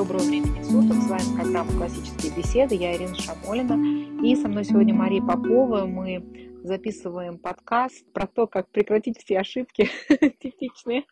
[0.00, 0.96] Доброго времени суток.
[0.96, 2.74] С вами программа «Классические беседы».
[2.74, 4.24] Я Ирина Шамолина.
[4.24, 5.84] И со мной сегодня Мария Попова.
[5.84, 9.90] Мы записываем подкаст про то, как прекратить все ошибки
[10.40, 11.04] типичные.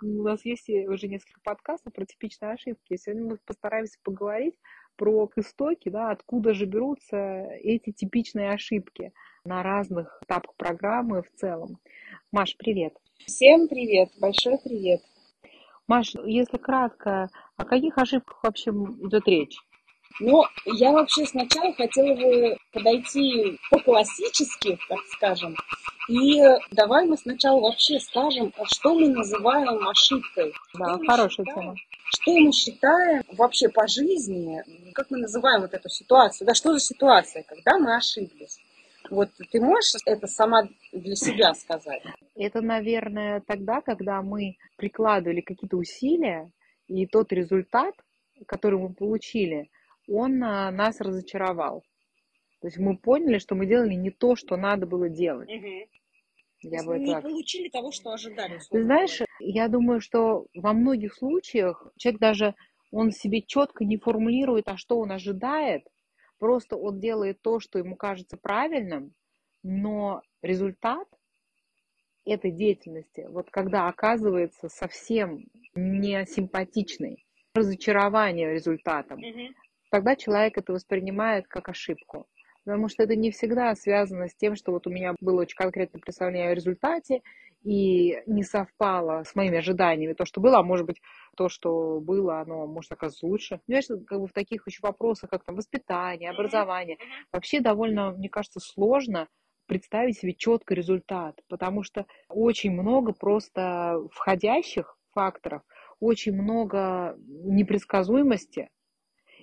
[0.00, 2.96] У нас есть уже несколько подкастов про типичные ошибки.
[2.96, 4.54] Сегодня мы постараемся поговорить
[4.96, 9.12] про истоки, да, откуда же берутся эти типичные ошибки
[9.44, 11.78] на разных этапах программы в целом.
[12.32, 12.96] Маш, привет.
[13.18, 15.02] Всем привет, большой привет.
[15.86, 19.56] Маш, если кратко, о каких ошибках вообще идет речь?
[20.20, 25.56] Ну, я вообще сначала хотела бы подойти по-классически, так скажем.
[26.08, 30.54] И давай мы сначала вообще скажем, что мы называем ошибкой.
[30.74, 31.74] Да, что хорошая тема.
[32.04, 36.80] Что мы считаем вообще по жизни, как мы называем вот эту ситуацию, да, что за
[36.80, 38.60] ситуация, когда мы ошиблись.
[39.10, 42.02] Вот ты можешь это сама для себя сказать?
[42.34, 46.50] Это, наверное, тогда, когда мы прикладывали какие-то усилия,
[46.86, 47.94] и тот результат,
[48.46, 49.70] который мы получили,
[50.08, 51.82] он а, нас разочаровал.
[52.60, 55.50] То есть мы поняли, что мы делали не то, что надо было делать.
[55.50, 56.70] Угу.
[56.70, 57.22] Я бы не так...
[57.22, 58.58] получили того, что ожидали.
[58.70, 62.54] Ты знаешь, я думаю, что во многих случаях человек даже
[62.90, 65.86] он себе четко не формулирует, а что он ожидает,
[66.44, 69.14] Просто он делает то, что ему кажется правильным,
[69.62, 71.08] но результат
[72.26, 79.54] этой деятельности, вот когда оказывается совсем не симпатичный, разочарование результатом, mm
[79.90, 82.26] тогда человек это воспринимает как ошибку.
[82.64, 86.02] Потому что это не всегда связано с тем, что вот у меня было очень конкретное
[86.02, 87.22] представление о результате,
[87.64, 90.12] и не совпало с моими ожиданиями.
[90.12, 91.00] То, что было, а может быть,
[91.36, 93.60] то, что было, оно может оказаться лучше.
[93.66, 96.98] Понимаешь, как бы в таких еще вопросах, как там воспитание, образование,
[97.32, 99.28] вообще довольно, мне кажется, сложно
[99.66, 105.62] представить себе четкий результат, потому что очень много просто входящих факторов,
[106.00, 108.68] очень много непредсказуемости,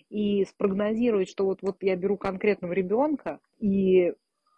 [0.10, 4.14] и спрогнозировать, что вот, вот я беру конкретного ребенка, и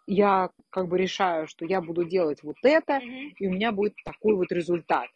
[0.06, 3.32] я как бы решаю, что я буду делать вот это, uh-huh.
[3.38, 5.08] и у меня будет такой вот результат.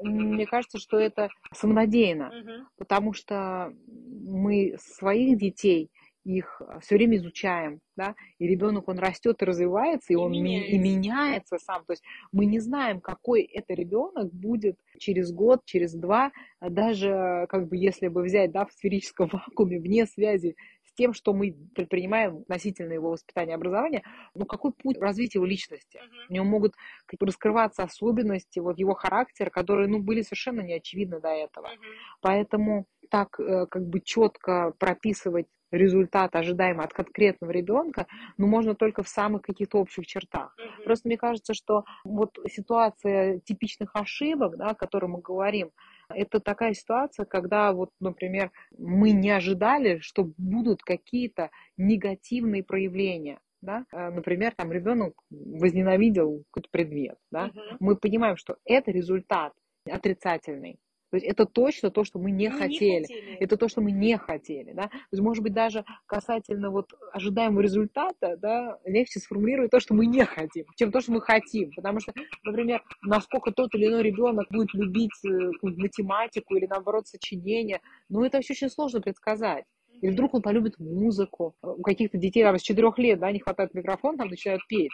[0.00, 0.08] Uh-huh.
[0.08, 2.64] Мне кажется, что это самонадеянно, uh-huh.
[2.78, 5.90] потому что мы своих детей
[6.24, 10.70] их все время изучаем, да, и ребенок, он растет и развивается, и, и он меняется.
[10.70, 11.84] и меняется сам.
[11.84, 17.68] То есть мы не знаем, какой это ребенок будет через год, через два, даже как
[17.68, 20.54] бы если бы взять, да, в сферическом вакууме, вне связи
[20.94, 24.02] тем, что мы предпринимаем относительно его воспитания и образования,
[24.34, 25.98] ну, какой путь развития его личности?
[25.98, 26.26] Uh-huh.
[26.28, 26.74] У него могут
[27.20, 31.66] раскрываться особенности вот его характера, которые, ну, были совершенно неочевидны до этого.
[31.66, 31.78] Uh-huh.
[32.20, 39.02] Поэтому так э, как бы четко прописывать результат ожидаемый от конкретного ребенка, ну, можно только
[39.02, 40.54] в самых каких-то общих чертах.
[40.58, 40.84] Uh-huh.
[40.84, 45.70] Просто мне кажется, что вот ситуация типичных ошибок, да, о которой мы говорим,
[46.14, 53.40] это такая ситуация, когда вот, например, мы не ожидали, что будут какие-то негативные проявления.
[53.60, 53.84] Да?
[53.92, 57.16] Э, например, там ребенок возненавидел какой-то предмет.
[57.30, 57.46] Да?
[57.46, 57.76] Uh-huh.
[57.80, 59.52] Мы понимаем, что это результат
[59.90, 60.78] отрицательный.
[61.12, 63.00] То есть это точно то, что мы не, мы хотели.
[63.00, 63.36] не хотели.
[63.38, 64.72] Это то, что мы не хотели.
[64.72, 64.84] Да?
[64.84, 70.06] То есть, может быть, даже касательно вот ожидаемого результата, да, легче сформулировать то, что мы
[70.06, 71.70] не хотим, чем то, что мы хотим.
[71.76, 72.14] Потому что,
[72.44, 75.28] например, насколько тот или иной ребенок будет любить э,
[75.60, 79.66] математику или, наоборот, сочинение, ну, это очень сложно предсказать.
[80.02, 81.54] Или вдруг он полюбит музыку.
[81.62, 84.90] У каких-то детей там, с четырех лет да, не хватает микрофона, там начинают петь.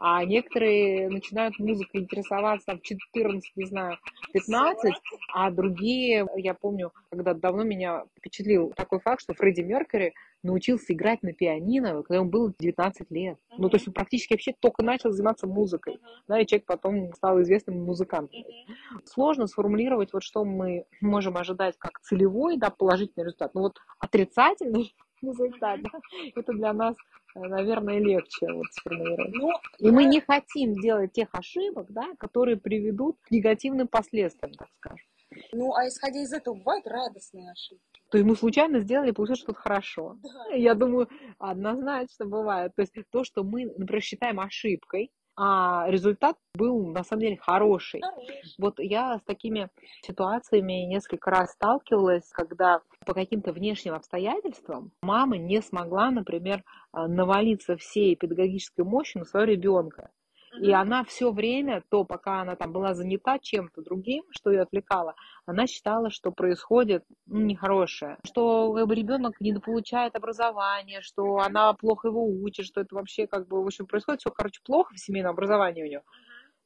[0.00, 3.98] А некоторые начинают музыкой интересоваться в 14, не знаю,
[4.32, 4.94] 15,
[5.32, 10.12] а другие, я помню, когда давно меня впечатлил такой факт, что Фредди Меркьюри
[10.48, 13.38] научился играть на пианино, когда ему было 19 лет.
[13.38, 13.54] Uh-huh.
[13.58, 15.94] Ну, то есть он практически вообще только начал заниматься музыкой.
[15.94, 16.22] Uh-huh.
[16.26, 18.40] Да, и человек потом стал известным музыкантом.
[18.40, 19.00] Uh-huh.
[19.04, 23.54] Сложно сформулировать, вот что мы можем ожидать как целевой, да, положительный результат.
[23.54, 26.00] Ну, вот отрицательный результат, да,
[26.34, 26.96] это для нас,
[27.34, 29.34] наверное, легче вот сформулировать.
[29.34, 34.68] Ну, и мы не хотим делать тех ошибок, да, которые приведут к негативным последствиям, так
[34.78, 35.06] скажем.
[35.52, 37.97] Ну, а исходя из этого, бывают радостные ошибки.
[38.10, 40.16] То мы случайно сделали, получилось что-то хорошо.
[40.22, 40.54] Да.
[40.54, 41.08] Я думаю,
[41.38, 42.74] однозначно бывает.
[42.74, 45.10] То есть то, что мы, например, считаем ошибкой,
[45.40, 48.00] а результат был на самом деле хороший.
[48.00, 48.54] хороший.
[48.58, 49.68] Вот я с такими
[50.02, 58.16] ситуациями несколько раз сталкивалась, когда по каким-то внешним обстоятельствам мама не смогла, например, навалиться всей
[58.16, 60.10] педагогической мощью на своего ребенка.
[60.60, 65.14] И она все время, то пока она там была занята чем-то другим, что ее отвлекало,
[65.46, 72.08] она считала, что происходит ну, нехорошее, что как бы, ребенок недополучает образование, что она плохо
[72.08, 75.32] его учит, что это вообще как бы, в общем, происходит все, короче, плохо в семейном
[75.32, 76.02] образовании у нее.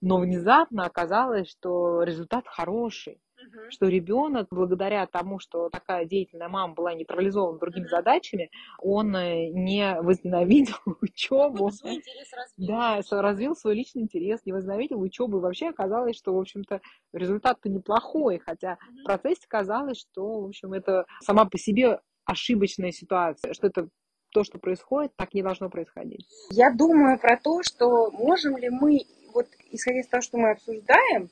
[0.01, 3.22] Но внезапно оказалось, что результат хороший.
[3.47, 3.71] Угу.
[3.71, 7.91] что ребенок, благодаря тому, что такая деятельная мама была не парализована другими угу.
[7.91, 11.71] задачами, он э, не возненавидел учебу.
[11.71, 12.69] Свой интерес развил.
[12.69, 15.39] Да, развил свой личный интерес, не возненавидел учебу.
[15.39, 16.81] И вообще оказалось, что, в общем-то,
[17.13, 19.01] результат-то неплохой, хотя угу.
[19.01, 23.89] в процессе казалось, что, в общем, это сама по себе ошибочная ситуация, что это
[24.33, 26.27] то, что происходит, так не должно происходить.
[26.51, 29.01] Я думаю про то, что можем ли мы,
[29.33, 31.31] вот исходя из того, что мы обсуждаем,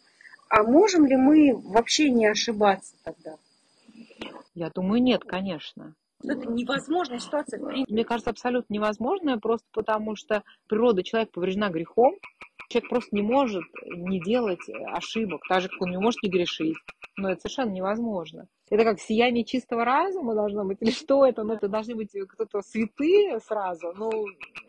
[0.50, 3.36] а можем ли мы вообще не ошибаться тогда?
[4.54, 5.94] Я думаю, нет, конечно.
[6.22, 7.60] Это невозможная ситуация.
[7.88, 12.16] Мне кажется, абсолютно невозможная, просто потому что природа человека повреждена грехом.
[12.70, 14.60] Человек просто не может не делать
[14.92, 16.76] ошибок, так же, как он не может не грешить.
[17.16, 18.46] Но это совершенно невозможно.
[18.70, 20.78] Это как сияние чистого разума должно быть?
[20.80, 21.42] Или что это?
[21.42, 24.24] Ну, это должны быть кто-то святые сразу, ну,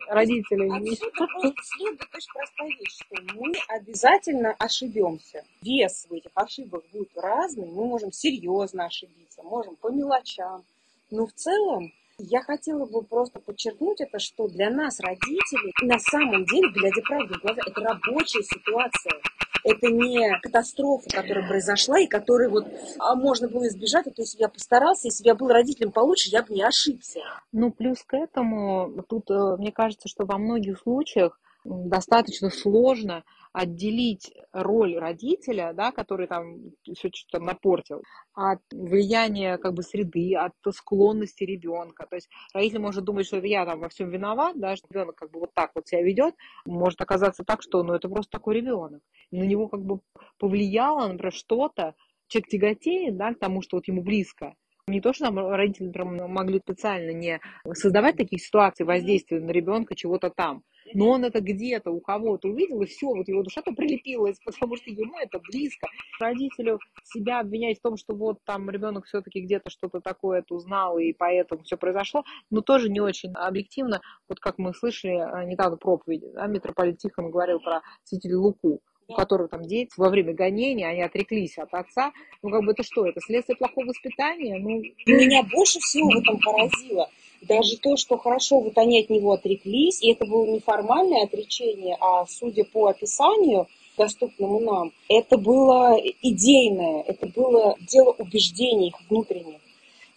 [0.08, 0.68] родители.
[0.68, 5.44] Отсюда просто следует очень простая вещь, что мы обязательно ошибемся.
[5.62, 7.70] Вес в этих ошибок будет разный.
[7.70, 10.64] Мы можем серьезно ошибиться, можем по мелочам.
[11.12, 11.92] Но в целом
[12.22, 17.34] я хотела бы просто подчеркнуть это, что для нас, родителей, на самом деле, глядя правде
[17.34, 19.20] в глаза, это рабочая ситуация
[19.64, 22.66] это не катастрофа, которая произошла и которой вот
[22.98, 24.04] а можно было избежать.
[24.04, 27.20] То есть я постарался, если бы я был родителем получше, я бы не ошибся.
[27.52, 34.32] Ну, плюс к этому, тут, э, мне кажется, что во многих случаях достаточно сложно отделить
[34.52, 36.56] роль родителя, да, который там
[36.94, 38.02] все что-то напортил,
[38.34, 42.06] от влияния как бы среды, от склонности ребенка.
[42.08, 45.16] То есть родитель может думать, что это я там во всем виноват, да, что ребенок
[45.16, 48.56] как бы вот так вот себя ведет, может оказаться так, что ну, это просто такой
[48.56, 49.02] ребенок.
[49.30, 50.00] И на него как бы
[50.38, 51.94] повлияло, например, что-то,
[52.28, 54.54] человек тяготеет да, к тому, что вот ему близко,
[54.86, 57.40] не то, что там родители например, могли специально не
[57.72, 60.62] создавать такие ситуации воздействия на ребенка чего-то там,
[60.94, 64.90] но он это где-то у кого-то увидел, и все, вот его душа-то прилепилась, потому что
[64.90, 65.88] ему это близко.
[66.20, 71.12] Родителю себя обвинять в том, что вот там ребенок все-таки где-то что-то такое узнал, и
[71.12, 74.00] поэтому все произошло, но тоже не очень объективно.
[74.28, 78.80] Вот как мы слышали а, недавно проповеди, да, митрополит Тихон говорил про святителя Луку,
[79.12, 82.12] которого там дети во время гонения, они отреклись от отца.
[82.42, 84.58] Ну, как бы это что, это следствие плохого воспитания?
[84.58, 84.82] Ну...
[85.06, 87.08] Меня больше всего в этом поразило
[87.42, 91.96] даже то, что хорошо вот они от него отреклись, и это было не формальное отречение,
[92.00, 93.66] а судя по описанию,
[93.96, 99.60] доступному нам, это было идейное, это было дело убеждений их внутренних.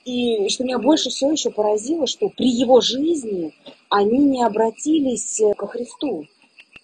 [0.05, 3.53] И что меня больше всего еще поразило, что при его жизни
[3.89, 6.27] они не обратились ко Христу,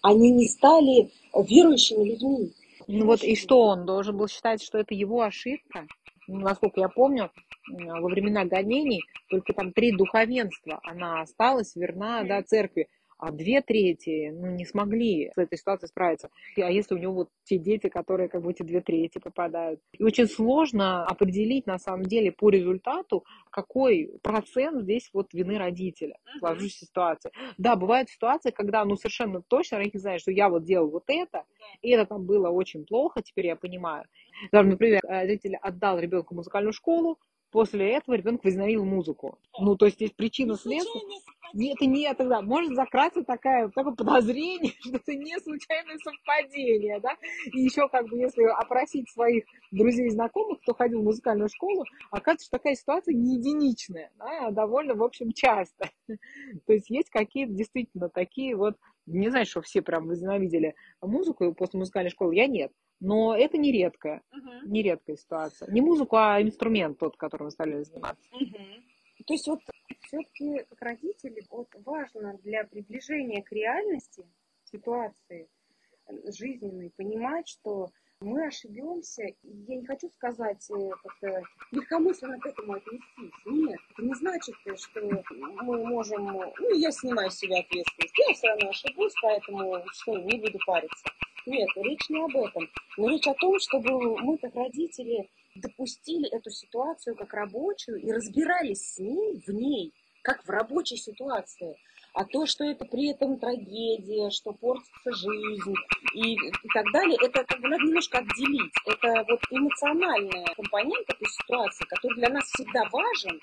[0.01, 2.53] они не стали верующими людьми.
[2.87, 5.87] Ну вот и что он должен был считать, что это его ошибка?
[6.27, 7.31] Насколько я помню,
[7.67, 12.87] во времена гонений только там три духовенства, она осталась верна да, церкви,
[13.21, 16.29] а две трети ну, не смогли с этой ситуацией справиться.
[16.57, 19.79] А если у него вот те дети, которые как бы эти две трети попадают?
[19.93, 26.17] И очень сложно определить на самом деле по результату, какой процент здесь вот вины родителя
[26.35, 27.31] в сложившейся ситуации.
[27.59, 31.43] Да, бывают ситуации, когда ну совершенно точно родитель знает, что я вот делал вот это,
[31.81, 34.05] и это там было очень плохо, теперь я понимаю.
[34.51, 37.19] Даже, например, родитель отдал ребенку музыкальную школу,
[37.51, 39.37] После этого ребенок возненавидел музыку.
[39.59, 41.01] Ну, то есть есть причина следствия.
[41.53, 47.17] Нет, нет, тогда может закраться такая, такое подозрение, что это не случайное совпадение, да?
[47.53, 51.83] И еще как бы если опросить своих друзей и знакомых, кто ходил в музыкальную школу,
[52.09, 55.89] оказывается, что такая ситуация не единичная, да, а довольно, в общем, часто.
[56.07, 61.79] То есть есть какие-то действительно такие вот, не знаю, что все прям возненавидели музыку после
[61.79, 62.71] музыкальной школы, я нет.
[63.01, 64.61] Но это не редкая, uh-huh.
[64.65, 65.71] не редкая ситуация.
[65.71, 68.29] Не музыку, а инструмент тот, которым вы стали заниматься.
[68.31, 69.25] Uh-huh.
[69.25, 69.59] То есть вот
[70.01, 74.23] все-таки как родители вот важно для приближения к реальности
[74.65, 75.49] ситуации
[76.25, 77.89] жизненной понимать, что
[78.21, 83.33] мы ошибемся, я не хочу сказать э, как-то легкомысленно к этому отнестись.
[83.45, 85.23] Нет, это не значит, что
[85.63, 90.39] мы можем, ну, я снимаю с себя ответственность, я все равно ошибусь, поэтому что, не
[90.39, 91.09] буду париться.
[91.45, 92.69] Нет, речь не об этом.
[92.97, 98.93] Но речь о том, чтобы мы, как родители, допустили эту ситуацию как рабочую и разбирались
[98.93, 101.75] с ней, в ней, как в рабочей ситуации.
[102.13, 105.73] А то, что это при этом трагедия, что портится жизнь
[106.13, 108.73] и, и так далее, это как бы надо немножко отделить.
[108.85, 113.39] Это вот эмоциональная компонент этой ситуации, который для нас всегда важен,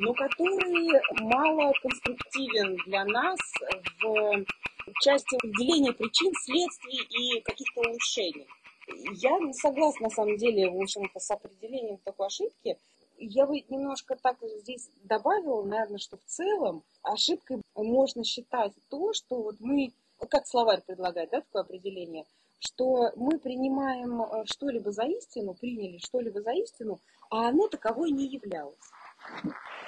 [0.00, 3.38] но который мало конструктивен для нас
[4.02, 4.44] в
[5.02, 8.46] части определения причин, следствий и каких-то улучшений.
[9.12, 12.78] Я не согласна, на самом деле, в общем-то, с определением такой ошибки.
[13.18, 19.42] Я бы немножко так здесь добавила, наверное, что в целом ошибкой можно считать то, что
[19.42, 19.92] вот мы,
[20.30, 22.24] как словарь предлагает, да, такое определение,
[22.58, 28.26] что мы принимаем э, что-либо за истину, приняли что-либо за истину, а оно таковой не
[28.26, 28.78] являлось.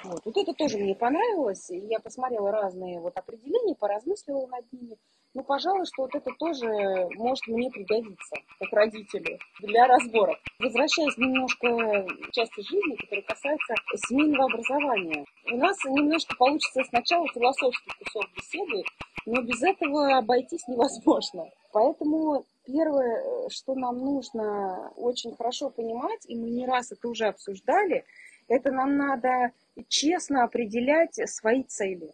[0.03, 0.19] Вот.
[0.25, 1.67] вот это тоже мне понравилось.
[1.69, 4.97] Я посмотрела разные вот определения, поразмыслила над ними.
[5.33, 6.67] Ну, пожалуй, что вот это тоже
[7.15, 10.37] может мне пригодиться, как родителю, для разборов.
[10.59, 13.75] Возвращаясь немножко к части жизни, которая касается
[14.07, 15.25] семейного образования.
[15.51, 18.83] У нас немножко получится сначала философский кусок беседы,
[19.25, 21.49] но без этого обойтись невозможно.
[21.71, 28.05] Поэтому первое, что нам нужно очень хорошо понимать, и мы не раз это уже обсуждали,
[28.47, 29.51] это нам надо
[29.87, 32.13] честно определять свои цели.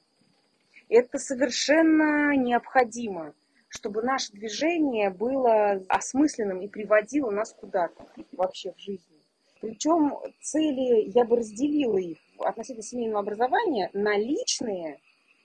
[0.88, 3.34] Это совершенно необходимо,
[3.68, 9.20] чтобы наше движение было осмысленным и приводило нас куда-то вообще в жизни.
[9.62, 15.00] Причем цели, я бы разделила их относительно семейного образования на личные,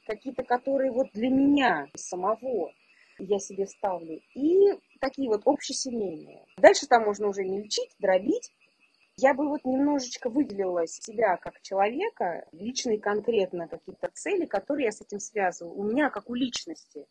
[0.07, 2.73] какие-то, которые вот для меня самого
[3.19, 6.45] я себе ставлю, и такие вот общесемейные.
[6.57, 8.53] Дальше там можно уже не лечить, дробить,
[9.17, 15.01] я бы вот немножечко выделила себя как человека, личные конкретно какие-то цели, которые я с
[15.01, 15.75] этим связываю.
[15.75, 17.07] У меня как у личности.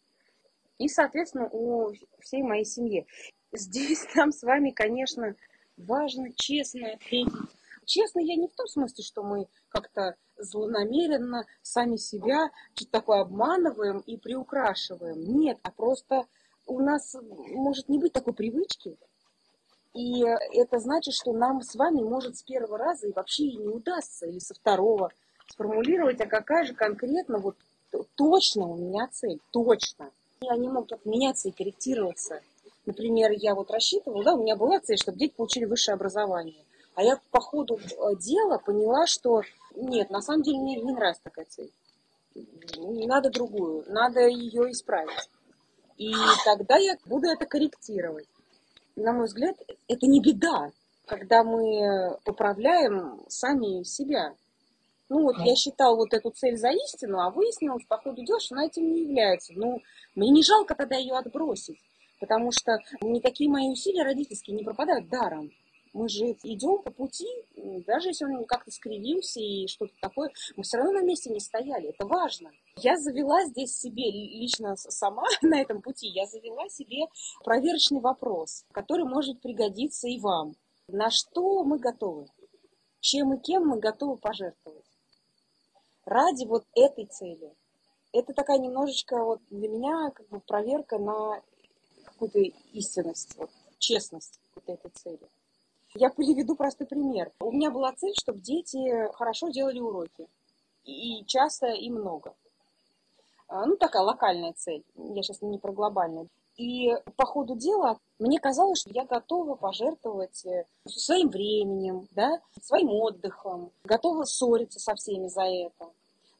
[0.79, 3.07] И, соответственно, у всей моей семьи.
[3.53, 5.35] Здесь нам с вами, конечно,
[5.77, 7.49] важно честно ответить.
[7.85, 13.99] Честно я не в том смысле, что мы как-то злонамеренно сами себя что-то такое обманываем
[13.99, 15.37] и приукрашиваем.
[15.37, 16.25] Нет, а просто
[16.65, 18.97] у нас может не быть такой привычки,
[19.93, 20.23] и
[20.53, 24.25] это значит, что нам с вами может с первого раза и вообще и не удастся,
[24.25, 25.11] или со второго
[25.47, 27.55] сформулировать, а какая же конкретно вот
[28.15, 30.09] точно у меня цель, точно.
[30.41, 32.41] И они могут меняться и корректироваться.
[32.85, 36.65] Например, я вот рассчитывала, да, у меня была цель, чтобы дети получили высшее образование.
[36.95, 39.43] А я по ходу э, дела поняла, что
[39.75, 41.71] нет, на самом деле мне не нравится такая цель.
[42.77, 45.29] Надо другую, надо ее исправить.
[45.97, 46.13] И
[46.45, 48.27] тогда я буду это корректировать
[48.95, 49.55] на мой взгляд,
[49.87, 50.71] это не беда,
[51.05, 54.33] когда мы поправляем сами себя.
[55.09, 58.55] Ну вот я считал вот эту цель за истину, а выяснилось по ходу дела, что
[58.55, 59.53] она этим не является.
[59.55, 59.81] Ну,
[60.15, 61.79] мне не жалко тогда ее отбросить,
[62.19, 65.51] потому что никакие мои усилия родительские не пропадают даром
[65.93, 67.27] мы же идем по пути,
[67.85, 71.89] даже если он как-то скривился и что-то такое, мы все равно на месте не стояли,
[71.89, 72.51] это важно.
[72.77, 77.05] Я завела здесь себе, лично сама на этом пути, я завела себе
[77.43, 80.55] проверочный вопрос, который может пригодиться и вам.
[80.87, 82.27] На что мы готовы?
[82.99, 84.85] Чем и кем мы готовы пожертвовать?
[86.05, 87.53] Ради вот этой цели.
[88.11, 91.41] Это такая немножечко вот для меня как бы проверка на
[92.03, 92.39] какую-то
[92.73, 95.29] истинность, вот, честность вот этой цели.
[95.95, 97.31] Я приведу простой пример.
[97.39, 100.27] У меня была цель, чтобы дети хорошо делали уроки.
[100.85, 102.33] И часто, и много.
[103.47, 104.83] А, ну, такая локальная цель.
[104.95, 106.29] Я сейчас не про глобальную.
[106.57, 112.89] И по ходу дела мне казалось, что я готова пожертвовать э, своим временем, да, своим
[112.89, 115.91] отдыхом, готова ссориться со всеми за это.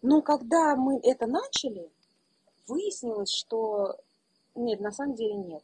[0.01, 1.89] Но когда мы это начали,
[2.67, 3.95] выяснилось, что
[4.55, 5.63] нет, на самом деле нет.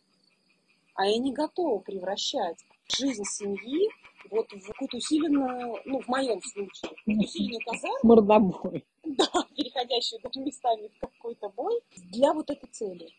[0.96, 2.58] А я не готова превращать
[2.91, 3.89] жизнь семьи
[4.29, 8.00] вот в какую-то усиленную, ну, в моем случае, в усиленную казарму.
[8.03, 8.86] Мордобой.
[9.03, 11.81] Да, переходящую даже местами в какой-то бой
[12.12, 13.10] для вот этой цели.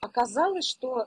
[0.00, 1.06] Оказалось, что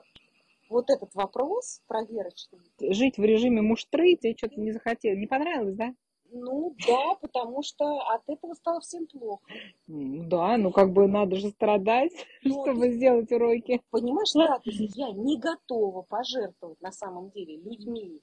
[0.70, 2.60] вот этот вопрос проверочный.
[2.80, 5.94] Жить в режиме муштры тебе что-то не захотелось, не понравилось, да?
[6.32, 9.44] Ну да, потому что от этого стало всем плохо.
[9.86, 12.12] Да, ну как бы надо же страдать,
[12.42, 13.82] ну, чтобы ты, сделать уроки.
[13.90, 18.20] Понимаешь, да, то есть я не готова пожертвовать на самом деле людьми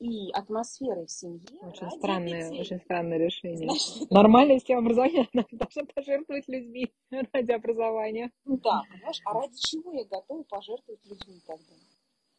[0.00, 1.40] и атмосферой в семье.
[1.62, 2.60] Очень странное, детей.
[2.60, 3.70] очень странное решение.
[3.70, 6.92] Значит, Нормальная система образования должна пожертвовать людьми
[7.32, 8.32] ради образования.
[8.44, 11.74] Да, понимаешь, а ради чего я готова пожертвовать людьми тогда?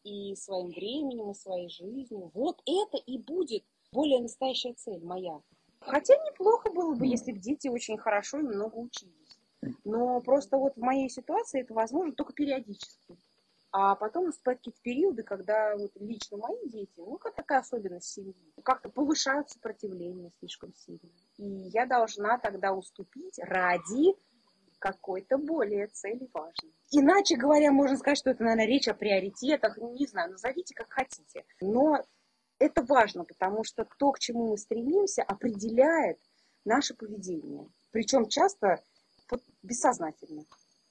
[0.02, 2.30] И своим временем, и своей жизнью.
[2.34, 5.40] Вот это и будет более настоящая цель моя.
[5.80, 9.14] Хотя неплохо было бы, если бы дети очень хорошо и много учились.
[9.84, 13.16] Но просто вот в моей ситуации это возможно только периодически.
[13.76, 18.34] А потом наступают какие-то периоды, когда вот лично мои дети, ну, как такая особенность семьи,
[18.62, 21.10] как-то повышают сопротивление слишком сильно.
[21.38, 24.14] И я должна тогда уступить ради
[24.78, 26.72] какой-то более цели важной.
[26.92, 31.44] Иначе говоря, можно сказать, что это, наверное, речь о приоритетах, не знаю, назовите как хотите.
[31.60, 32.00] Но
[32.64, 36.18] это важно, потому что то, к чему мы стремимся, определяет
[36.64, 37.68] наше поведение.
[37.92, 38.82] Причем часто
[39.62, 40.44] бессознательно.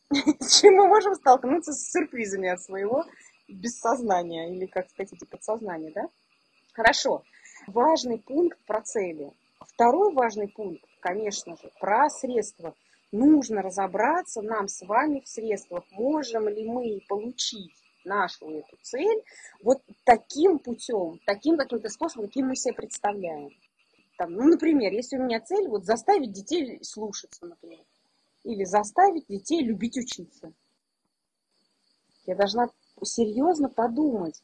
[0.39, 3.06] С чем мы можем столкнуться с сюрпризами от своего
[3.48, 6.08] бессознания, или, как хотите, подсознания, да?
[6.74, 7.24] Хорошо.
[7.68, 9.32] Важный пункт про цели.
[9.60, 12.75] Второй важный пункт, конечно же, про средства.
[13.12, 15.84] Нужно разобраться нам с вами в средствах.
[15.92, 19.24] Можем ли мы получить нашу эту цель
[19.62, 23.50] вот таким путем, таким каким-то способом, каким мы себе представляем.
[24.17, 27.83] Там, ну, например, если у меня цель вот заставить детей слушаться, например,
[28.43, 30.53] или заставить детей любить учиться.
[32.25, 32.69] Я должна
[33.01, 34.41] серьезно подумать,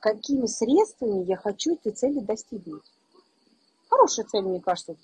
[0.00, 2.82] какими средствами я хочу этой цели достигнуть.
[3.88, 4.96] Хорошая цель, мне кажется,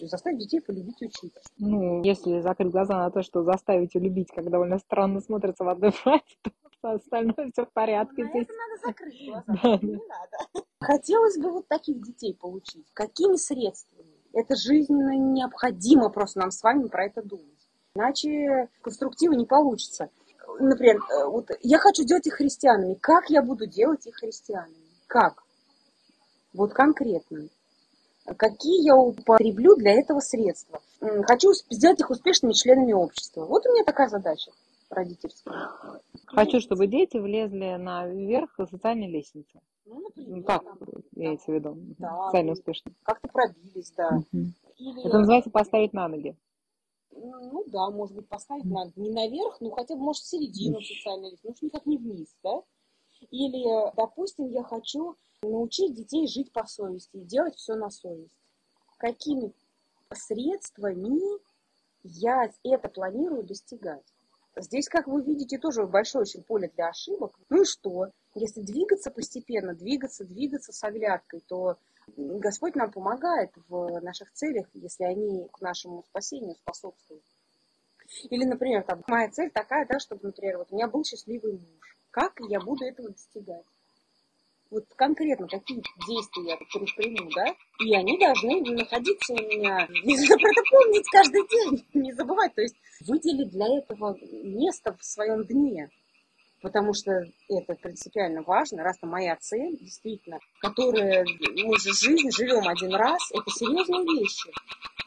[0.00, 1.40] заставить детей полюбить учиться.
[1.58, 5.90] Ну, если закрыть глаза на то, что заставить любить, как довольно странно смотрится в одной
[5.92, 6.50] фразе, то
[6.92, 8.24] остальное все в порядке.
[8.24, 8.42] На Здесь...
[8.44, 10.66] это надо закрыть глаза, да, не надо.
[10.80, 12.86] Хотелось бы вот таких детей получить.
[12.94, 14.14] Какими средствами?
[14.32, 17.46] Это жизненно необходимо просто нам с вами про это думать.
[17.94, 20.10] Иначе конструктива не получится.
[20.58, 22.94] Например, э, вот я хочу делать их христианами.
[22.94, 24.74] Как я буду делать их христианами?
[25.06, 25.42] Как?
[26.52, 27.48] Вот конкретно
[28.36, 30.80] какие я употреблю для этого средства.
[31.26, 33.44] Хочу сделать их успешными членами общества.
[33.44, 34.50] Вот у меня такая задача
[34.94, 35.70] родительская.
[36.26, 39.60] Хочу, чтобы дети влезли наверх социальной лестницы.
[39.86, 40.78] Ну, например, как там,
[41.14, 41.76] имеется в виду?
[41.98, 42.92] Да, Социально успешно.
[43.02, 44.08] Как-то пробились, да.
[44.16, 44.46] Угу.
[44.78, 45.06] Или...
[45.06, 46.36] Это называется поставить на ноги.
[47.10, 51.30] Ну да, может быть, поставить на не наверх, ну хотя бы, может, в середину социальной
[51.30, 52.62] лестницы, ну никак не вниз, да?
[53.30, 58.32] Или, допустим, я хочу научить детей жить по совести и делать все на совесть.
[58.98, 59.52] Какими
[60.12, 61.20] средствами
[62.02, 64.13] я это планирую достигать?
[64.56, 67.36] Здесь, как вы видите, тоже большое очень поле для ошибок.
[67.50, 68.10] Ну и что?
[68.34, 71.76] Если двигаться постепенно, двигаться, двигаться с оглядкой, то
[72.16, 77.24] Господь нам помогает в наших целях, если они к нашему спасению способствуют.
[78.30, 81.96] Или, например, там, моя цель такая, да, чтобы, например, вот у меня был счастливый муж.
[82.10, 83.64] Как я буду этого достигать?
[84.74, 87.46] Вот конкретно какие действия я предприму, да,
[87.80, 90.16] и они должны находиться у меня, не
[90.70, 92.74] помнить каждый день, не забывать, то есть
[93.06, 95.88] выделить для этого место в своем дне,
[96.60, 97.12] потому что
[97.48, 103.30] это принципиально важно, раз это моя цель, действительно, которая, мы же жизнь живем один раз,
[103.32, 104.50] это серьезные вещи.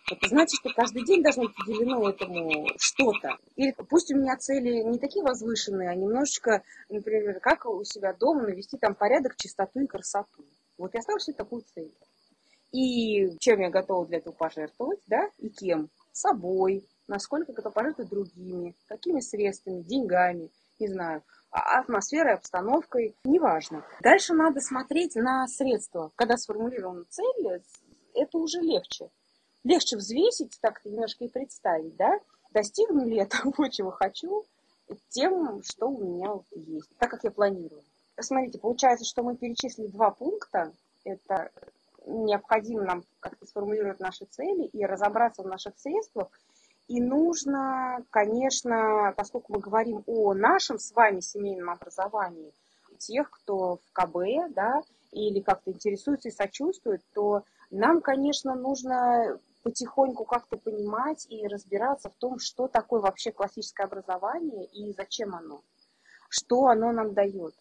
[0.10, 3.38] Это значит, что каждый день должно быть уделено этому что-то.
[3.58, 8.44] Или пусть у меня цели не такие возвышенные, а немножечко, например, как у себя дома
[8.44, 10.46] навести там порядок, чистоту и красоту.
[10.78, 11.94] Вот я ставлю себе такую цель.
[12.72, 15.90] И чем я готова для этого пожертвовать, да, и кем?
[16.14, 23.86] Собой, насколько готова пожертвовать другими, какими средствами, деньгами, не знаю, а, атмосферой, обстановкой, неважно.
[24.02, 26.12] Дальше надо смотреть на средства.
[26.16, 27.62] Когда сформулирована цель,
[28.14, 29.10] это уже легче
[29.68, 32.20] легче взвесить, так-то немножко и представить, да,
[32.52, 34.46] достигну ли я того, чего хочу,
[35.10, 37.84] тем, что у меня вот есть, так как я планирую.
[38.20, 40.72] Смотрите, получается, что мы перечислили два пункта.
[41.04, 41.52] Это
[42.06, 46.30] необходимо нам как-то сформулировать наши цели и разобраться в наших средствах.
[46.88, 52.54] И нужно, конечно, поскольку мы говорим о нашем с вами семейном образовании,
[52.98, 60.24] тех, кто в КБ, да, или как-то интересуется и сочувствует, то нам, конечно, нужно потихоньку
[60.24, 65.62] как-то понимать и разбираться в том, что такое вообще классическое образование и зачем оно,
[66.30, 67.54] что оно нам дает,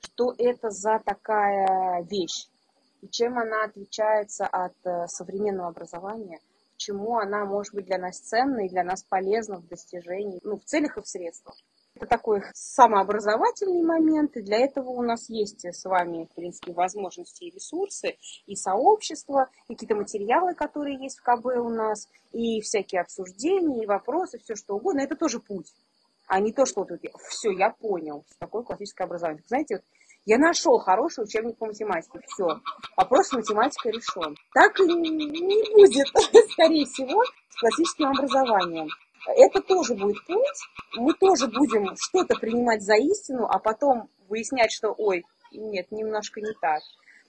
[0.00, 2.48] что это за такая вещь,
[3.00, 6.38] и чем она отличается от э, современного образования,
[6.76, 10.64] чему она может быть для нас ценна и для нас полезна в достижении, ну, в
[10.64, 11.56] целях и в средствах.
[11.98, 17.42] Это такой самообразовательный момент, и для этого у нас есть с вами, в принципе, возможности
[17.42, 23.00] и ресурсы, и сообщество, и какие-то материалы, которые есть в КБ у нас, и всякие
[23.00, 25.00] обсуждения, и вопросы, все что угодно.
[25.00, 25.74] Это тоже путь,
[26.28, 29.42] а не то, что вот все, я понял, такое классическое образование.
[29.48, 29.84] Знаете, вот
[30.24, 32.60] я нашел хороший учебник по математике, все,
[32.96, 34.36] вопрос с математикой решен.
[34.54, 36.06] Так и не будет,
[36.52, 38.88] скорее всего, с классическим образованием
[39.26, 40.60] это тоже будет путь,
[40.96, 46.52] мы тоже будем что-то принимать за истину, а потом выяснять, что, ой, нет, немножко не
[46.60, 46.82] так.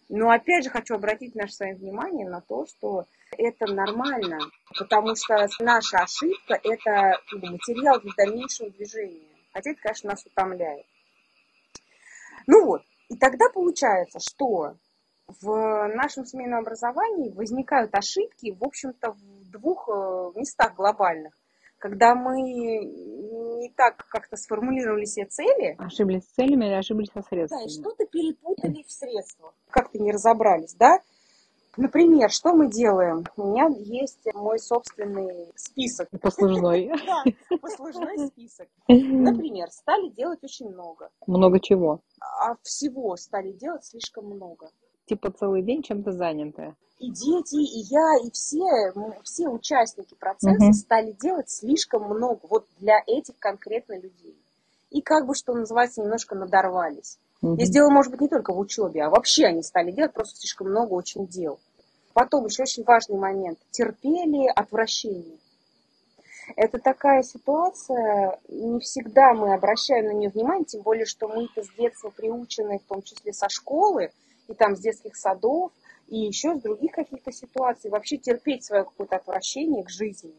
[0.10, 3.06] Но опять же хочу обратить наше свое внимание на то, что
[3.38, 4.40] это нормально,
[4.78, 9.28] потому что наша ошибка– это ну, материал для дальнейшего движения.
[9.54, 10.86] Хотя это, конечно, нас утомляет.
[12.48, 14.76] Ну вот, и тогда получается, что
[15.42, 21.39] в нашем семейном образовании возникают ошибки, в общем-то, в двух э, местах глобальных
[21.80, 25.76] когда мы не так как-то сформулировали себе цели.
[25.80, 27.64] Ошиблись с целями или ошиблись со средствами.
[27.64, 29.54] Да, что-то перепутали в средствах.
[29.70, 31.00] Как-то не разобрались, да?
[31.78, 33.24] Например, что мы делаем?
[33.38, 36.10] У меня есть мой собственный список.
[36.22, 36.92] Послужной.
[37.06, 37.24] Да,
[37.62, 38.68] послужной список.
[38.88, 41.10] Например, стали делать очень много.
[41.26, 42.02] Много чего?
[42.20, 44.70] А всего стали делать слишком много
[45.10, 46.76] типа целый день чем-то занятая.
[47.00, 48.94] И дети, и я, и все,
[49.24, 50.74] все участники процесса угу.
[50.74, 54.36] стали делать слишком много вот для этих конкретно людей.
[54.92, 57.20] и как бы, что называется, немножко надорвались.
[57.42, 57.56] Мгм.
[57.56, 60.70] Здесь дело может быть не только в учебе, а вообще они стали делать просто слишком
[60.70, 61.60] много очень дел.
[62.14, 63.60] Потом еще очень важный момент.
[63.72, 65.38] Терпели отвращение.
[66.56, 71.70] Это такая ситуация, не всегда мы обращаем на нее внимание, тем более, что мы-то с
[71.78, 74.12] детства приучены, в том числе со школы,
[74.50, 75.72] и там с детских садов,
[76.08, 80.34] и еще с других каких-то ситуаций, вообще терпеть свое какое-то отвращение к жизни.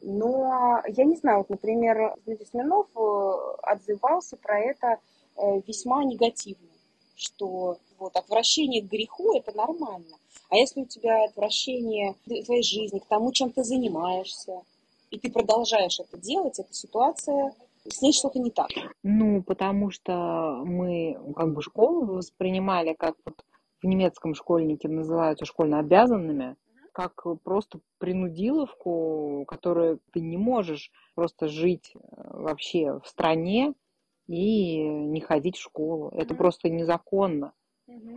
[0.00, 4.98] Но я не знаю, вот, например, Дмитрий Смирнов э, отзывался про это
[5.36, 6.68] э, весьма негативно,
[7.16, 10.16] что вот отвращение к греху– это нормально.
[10.48, 14.62] А если у тебя отвращение к твоей жизни, к тому, чем ты занимаешься,
[15.10, 17.54] и ты продолжаешь это делать, эта ситуация,
[17.90, 18.68] с ней что-то не так.
[19.02, 23.44] Ну, потому что мы как бы школу воспринимали, как вот
[23.82, 26.56] в немецком школьники называются школьно обязанными,
[26.92, 33.74] как просто принудиловку, которую ты не можешь просто жить э, вообще в стране
[34.26, 36.08] и не ходить в школу.
[36.08, 36.38] Это Мгм.
[36.38, 37.52] просто незаконно.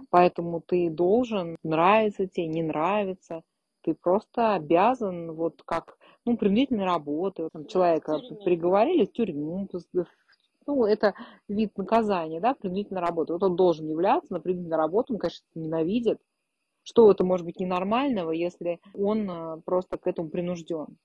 [0.10, 3.44] Поэтому ты должен, нравится тебе, не нравится,
[3.82, 5.98] ты просто обязан, вот как,
[6.32, 9.68] ну, принудительной работы, там человека приговорили в тюрьму,
[10.66, 11.16] ну, это
[11.48, 13.34] вид наказания, да, принудительной работы.
[13.34, 16.20] Вот он должен являться на принудительную работу, он, конечно, ненавидит.
[16.84, 20.98] Что это может быть ненормального, если он э, просто к этому принужден?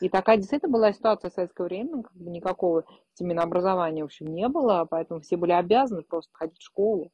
[0.00, 2.84] И такая действительно была ситуация в советское время, как бы никакого
[3.14, 7.10] семейного образования, в общем, не было, поэтому все были обязаны просто ходить в школу.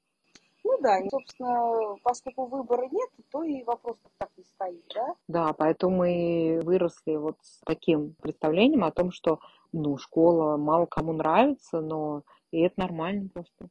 [0.68, 5.14] Ну да, собственно, поскольку выбора нет, то и вопрос так не стоит, да?
[5.28, 9.38] Да, поэтому мы выросли вот с таким представлением о том, что,
[9.72, 13.68] ну, школа мало кому нравится, но и это нормально просто.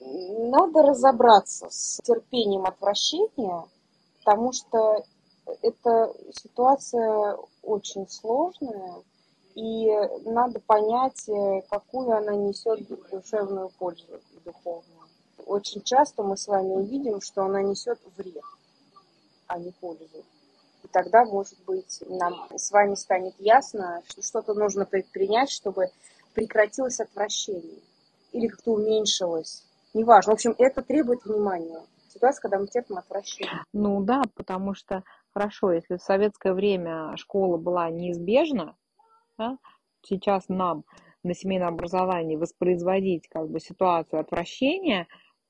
[0.00, 3.64] Надо разобраться с терпением отвращения,
[4.18, 5.02] потому что
[5.62, 9.02] эта ситуация очень сложная,
[9.56, 9.90] и
[10.24, 14.95] надо понять, э, какую она несет душевную пользу и духовную.
[15.46, 18.42] Очень часто мы с вами увидим, что она несет вред,
[19.46, 20.24] а не пользу.
[20.82, 25.86] И тогда, может быть, нам с вами станет ясно, что что-то нужно предпринять, чтобы
[26.34, 27.78] прекратилось отвращение
[28.32, 29.64] или как-то уменьшилось.
[29.94, 30.32] Неважно.
[30.32, 31.80] В общем, это требует внимания.
[32.08, 33.62] Ситуация, когда мы терпим отвращение.
[33.72, 38.76] Ну да, потому что, хорошо, если в советское время школа была неизбежна,
[39.38, 39.58] да,
[40.02, 40.84] сейчас нам
[41.22, 45.06] на семейном образовании воспроизводить как бы ситуацию отвращения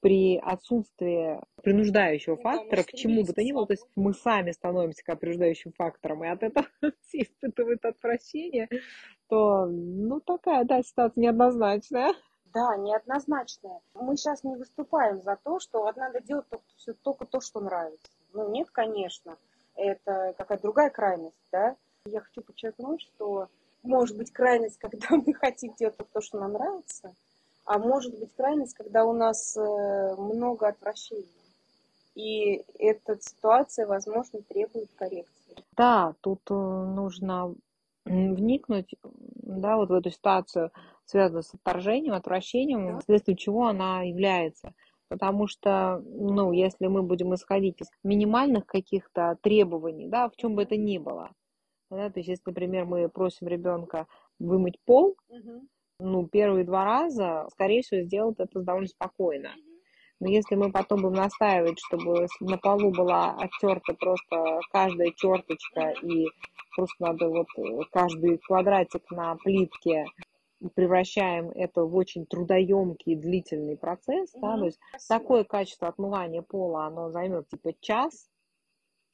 [0.06, 4.52] при отсутствии принуждающего Ну фактора к чему бы то ни было, то есть мы сами
[4.52, 6.68] становимся как принуждающим фактором, и от этого
[7.08, 8.68] все испытывают отвращение,
[9.28, 12.14] то, ну, такая, да, ситуация неоднозначная.
[12.54, 13.80] Да, неоднозначная.
[13.94, 17.58] Мы сейчас не выступаем за то, что вот надо делать только, всё- только то, что
[17.58, 18.06] нравится.
[18.32, 19.36] Ну, нет, конечно.
[19.74, 21.74] Это какая-то другая крайность, да.
[22.04, 23.48] Я хочу подчеркнуть, что
[23.82, 27.12] может быть крайность, когда мы хотим делать только то, что нам нравится,
[27.66, 31.24] а может быть крайность, когда у нас э, много отвращения.
[32.14, 35.56] И эта ситуация, возможно, требует коррекции.
[35.76, 37.54] Да, тут э, нужно
[38.06, 40.70] вникнуть, да, вот в эту ситуацию,
[41.04, 43.00] связанную с отторжением, отвращением, Да.
[43.00, 44.72] вследствие чего она является.
[45.08, 50.62] Потому что, ну, если мы будем исходить из минимальных каких-то требований, да, в чем бы
[50.62, 51.30] это ни было,
[51.90, 54.06] да, то есть, если, например, мы просим ребенка
[54.38, 55.45] вымыть пол, ну,
[56.36, 59.52] первые два раза, скорее всего, сделать это довольно спокойно.
[60.20, 66.26] Но если мы потом будем настаивать, чтобы на полу была оттерта просто каждая черточка, и
[66.74, 70.04] просто надо вот э, каждый квадратик на плитке
[70.74, 74.58] превращаем это в очень трудоемкий и длительный процесс, да, Мгм.
[74.60, 75.18] то есть Спасибо.
[75.20, 78.28] такое качество отмывания пола, оно займет типа час,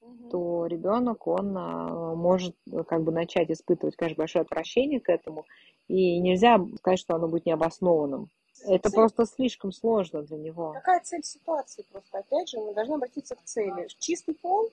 [0.01, 0.29] Мгм.
[0.31, 5.45] то ребенок, он а, может э, как бы начать испытывать, конечно, большое отвращение к этому,
[5.93, 8.31] и нельзя сказать, что оно будет необоснованным.
[8.65, 10.73] Это Цель- просто слишком сложно для него.
[10.73, 12.19] Какая цель ситуации просто?
[12.19, 13.87] Опять же, мы должны обратиться к цели.
[13.99, 14.71] Чистый пол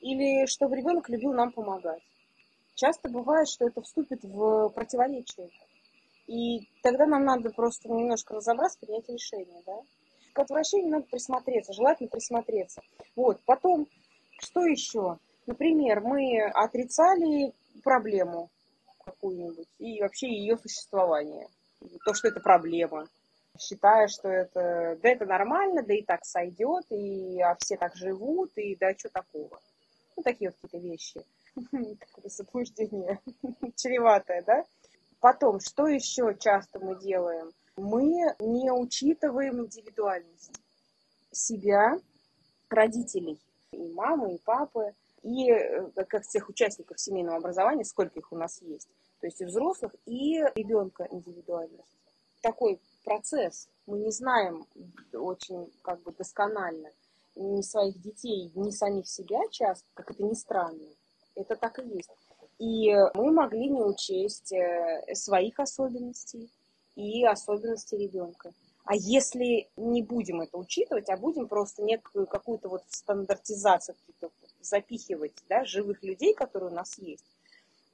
[0.00, 2.02] или чтобы ребенок любил нам помогать?
[2.74, 5.48] Часто бывает, что это вступит в противоречие.
[6.26, 9.76] И тогда нам надо просто немножко разобраться, принять решение, да?
[10.32, 12.82] К отвращению надо присмотреться, желательно присмотреться.
[13.14, 13.86] Вот, потом,
[14.40, 15.18] что еще?
[15.46, 17.52] Например, мы отрицали
[17.84, 18.50] проблему
[19.08, 21.46] какую-нибудь и вообще ее существование.
[22.04, 23.08] То, что это проблема.
[23.58, 28.56] Считая, что это, да это нормально, да и так сойдет, и а все так живут,
[28.56, 29.60] и да что такого.
[30.16, 31.20] Ну, такие вот какие-то вещи.
[31.56, 33.20] Такое заблуждение
[33.76, 34.64] чреватое, да?
[35.20, 37.50] Потом, что еще часто мы делаем?
[37.76, 38.04] Мы
[38.38, 40.52] не учитываем индивидуальность
[41.32, 41.98] себя,
[42.68, 43.40] родителей,
[43.72, 48.60] и мамы, и папы, и э, как всех участников семейного образования, сколько их у нас
[48.62, 48.88] есть,
[49.20, 51.96] то есть и взрослых, и ребенка индивидуальность.
[52.40, 53.68] такой процесс.
[53.86, 54.66] Мы не знаем
[55.12, 56.90] очень как бы досконально
[57.34, 60.88] ни своих детей, ни самих себя часто, как это ни странно.
[61.34, 62.10] Это так и есть.
[62.58, 66.50] И мы могли не учесть э, своих особенностей
[66.96, 68.52] и особенностей ребенка.
[68.84, 73.96] А если не будем это учитывать, а будем просто некую какую-то вот стандартизацию
[74.60, 77.24] запихивать да, живых людей, которые у нас есть,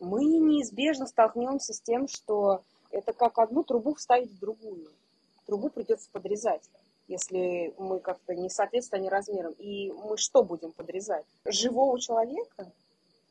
[0.00, 4.88] мы неизбежно столкнемся с тем, что это как одну трубу вставить в другую.
[5.46, 6.70] Трубу придется подрезать,
[7.08, 9.52] если мы как-то не соответствуем размерам.
[9.58, 11.24] И мы что будем подрезать?
[11.44, 12.72] Живого человека?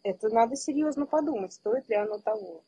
[0.03, 2.61] Это надо серьезно подумать, стоит ли оно того.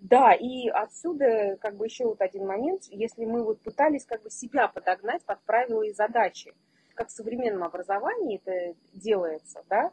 [0.00, 4.30] Да, и отсюда как бы еще вот один момент, если мы вот пытались как бы
[4.30, 6.54] себя подогнать под правила и задачи,
[6.94, 9.90] как в современном образовании это делается, да,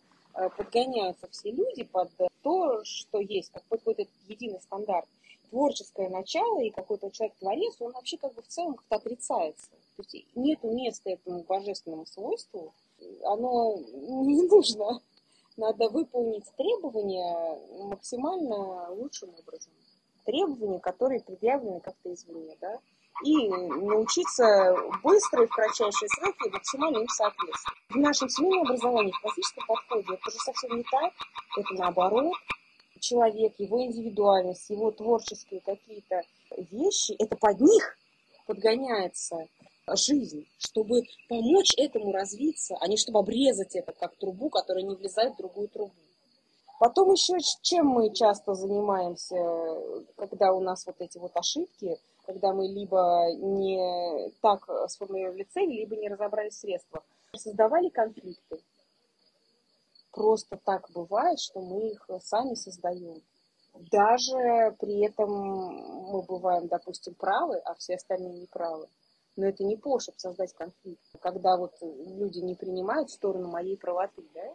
[0.58, 2.10] подгоняются все люди под
[2.42, 5.08] то, что есть, как под какой-то единый стандарт.
[5.50, 9.70] Творческое начало и какой-то человек-творец, он вообще как бы в целом как-то отрицается.
[9.96, 12.74] То есть нету места этому божественному свойству,
[13.24, 15.02] оно не нужно.
[15.56, 19.72] Надо выполнить требования максимально лучшим образом.
[20.26, 22.80] Требования, которые предъявлены как-то извне, да,
[23.24, 27.80] и научиться быстро и в кратчайшие сроки максимально им соответствовать.
[27.90, 31.14] В нашем семейном образовании, в классическом подходе, это же совсем не так,
[31.58, 32.34] это наоборот.
[33.00, 36.22] Человек, его индивидуальность, его творческие какие-то
[36.72, 37.98] вещи, это под них
[38.48, 39.48] подгоняется
[39.96, 45.34] жизнь, чтобы помочь этому развиться, а не чтобы обрезать это как трубу, которая не влезает
[45.34, 45.94] в другую трубу.
[46.80, 49.36] Потом еще чем мы часто занимаемся,
[50.18, 55.96] когда у нас вот эти вот ошибки, когда мы либо не так сформулировали цель, либо
[55.96, 57.04] не разобрали средства.
[57.36, 58.60] Создавали конфликты.
[60.12, 63.22] Просто так бывает, что мы их сами создаем.
[63.74, 68.88] Даже при этом мы бываем, допустим, правы, а все остальные неправы.
[69.36, 71.02] Но это не повод, создать конфликт.
[71.20, 74.54] Когда вот люди не принимают сторону моей правоты, да?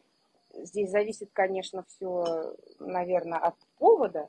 [0.63, 4.29] Здесь зависит, конечно, все, наверное, от повода.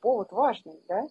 [0.00, 1.08] Повод важный, да?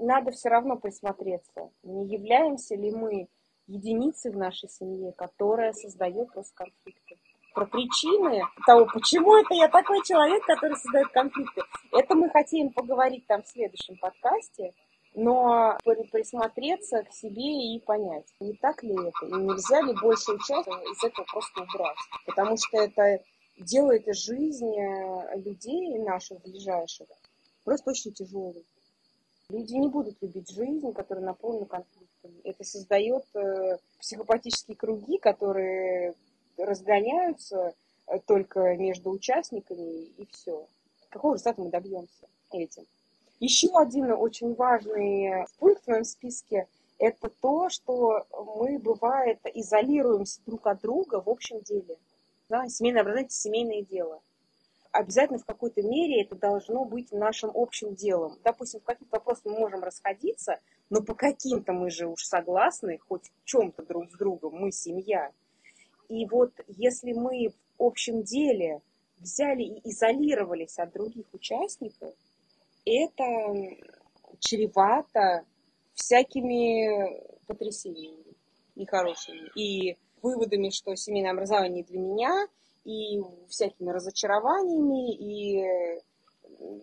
[0.00, 3.28] Надо все равно присмотреться, не являемся ли мы
[3.66, 7.16] единицей в нашей семье, которая создает просто конфликты.
[7.54, 13.26] Про причины того, почему это я такой человек, который создает конфликты, это мы хотим поговорить
[13.26, 14.72] там в следующем подкасте
[15.14, 15.76] но
[16.12, 21.04] присмотреться к себе и понять, не так ли это, и нельзя ли большую часть из
[21.04, 23.22] этого просто убрать, потому что это
[23.58, 27.08] делает жизнь э, людей наших ближайших
[27.64, 28.64] просто очень тяжелой.
[29.50, 32.40] Люди не будут любить жизнь, которая наполнена конфликтами.
[32.44, 36.14] Это создает э, психопатические круги, которые
[36.56, 37.74] разгоняются
[38.06, 40.68] э, только между участниками, и все.
[41.08, 42.84] Какого результата мы добьемся этим?
[43.40, 50.66] Еще один очень важный пункт в моем списке– это то, что мы, бывает, изолируемся друг
[50.68, 51.96] от друга в общем деле.
[52.48, 54.20] Да, семейное образование– это семейное дело.
[54.92, 58.38] Обязательно в какой-то мере это должно быть нашим общим делом.
[58.42, 63.30] Допустим, в каких-то вопросах мы можем расходиться, но по каким-то мы же уж согласны, хоть
[63.30, 65.30] в чем-то друг с другом, мы семья.
[66.08, 68.82] И вот если мы в общем деле
[69.18, 72.14] взяли и изолировались от других участников–
[72.84, 73.24] это
[74.38, 75.44] чревато
[75.94, 78.34] всякими потрясениями
[78.76, 79.50] нехорошими.
[79.56, 82.48] И выводами, что семейное образование для меня,
[82.90, 86.00] и всякими разочарованиями, и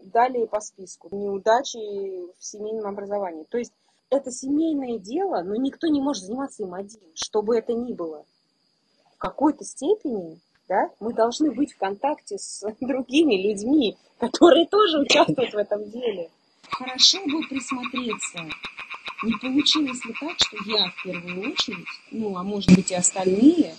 [0.06, 1.10] далее по списку.
[1.16, 3.46] Неудачи в семейном образовании.
[3.50, 3.74] То есть
[4.10, 8.26] это семейное дело, но никто не может заниматься им один, что бы это ни было.
[9.16, 15.54] В какой-то степени да, мы должны быть в контакте с другими людьми, которые тоже участвуют
[15.54, 16.30] в этом деле.
[16.70, 18.40] Хорошо бы присмотреться.
[19.24, 23.74] Не получилось ли так, что я в первую очередь, ну, а может быть и остальные,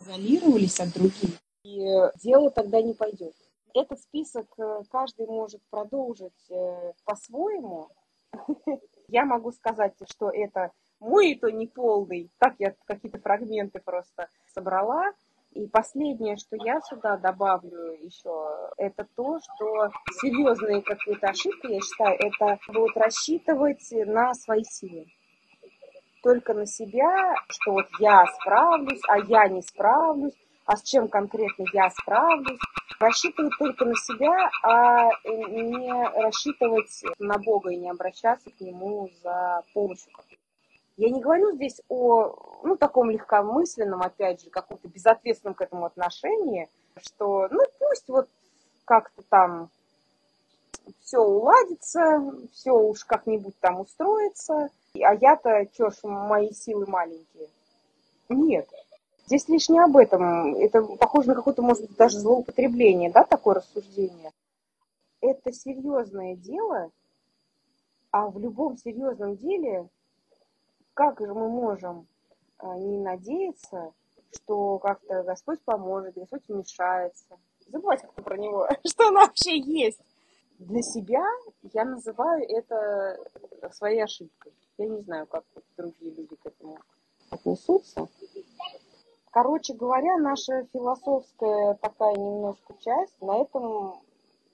[0.00, 1.30] изолировались от других,
[1.64, 1.84] и
[2.22, 3.34] дело тогда не пойдет.
[3.74, 7.88] Этот список э, каждый может продолжить э, по-своему.
[9.08, 15.12] Я могу сказать, что это мой то не полный, так я какие-то фрагменты просто собрала.
[15.50, 22.16] И последнее, что я сюда добавлю еще, это то, что серьезные какие-то ошибки, я считаю,
[22.18, 25.06] это вот рассчитывать на свои силы.
[26.22, 31.66] Только на себя, что вот я справлюсь, а я не справлюсь, а с чем конкретно
[31.72, 32.58] я справлюсь.
[33.00, 39.62] Рассчитывать только на себя, а не рассчитывать на Бога и не обращаться к Нему за
[39.74, 40.12] помощью
[40.96, 46.68] я не говорю здесь о ну, таком легкомысленном, опять же, каком-то безответственном к этому отношении,
[47.02, 48.28] что, ну, пусть вот
[48.84, 49.70] как-то там
[51.02, 52.22] все уладится,
[52.52, 57.48] все уж как-нибудь там устроится, а я-то, чё ж, мои силы маленькие.
[58.28, 58.68] Нет,
[59.26, 60.54] здесь лишь не об этом.
[60.56, 64.32] Это похоже на какое-то, может быть, даже злоупотребление, да, такое рассуждение.
[65.20, 66.90] Это серьезное дело,
[68.10, 69.88] а в любом серьезном деле,
[70.92, 72.06] как же мы можем
[72.58, 73.92] а, не надеяться,
[74.32, 77.38] что как-то Господь поможет, Господь вмешается.
[77.66, 80.00] Забывать как-то про него, что он вообще есть.
[80.58, 81.24] Для себя
[81.72, 83.18] я называю это
[83.72, 84.52] своей ошибкой.
[84.78, 85.44] Я не знаю, как
[85.76, 86.78] другие люди к этому
[87.30, 88.08] отнесутся.
[89.34, 94.00] Короче говоря, наша философская такая немножко часть, на этом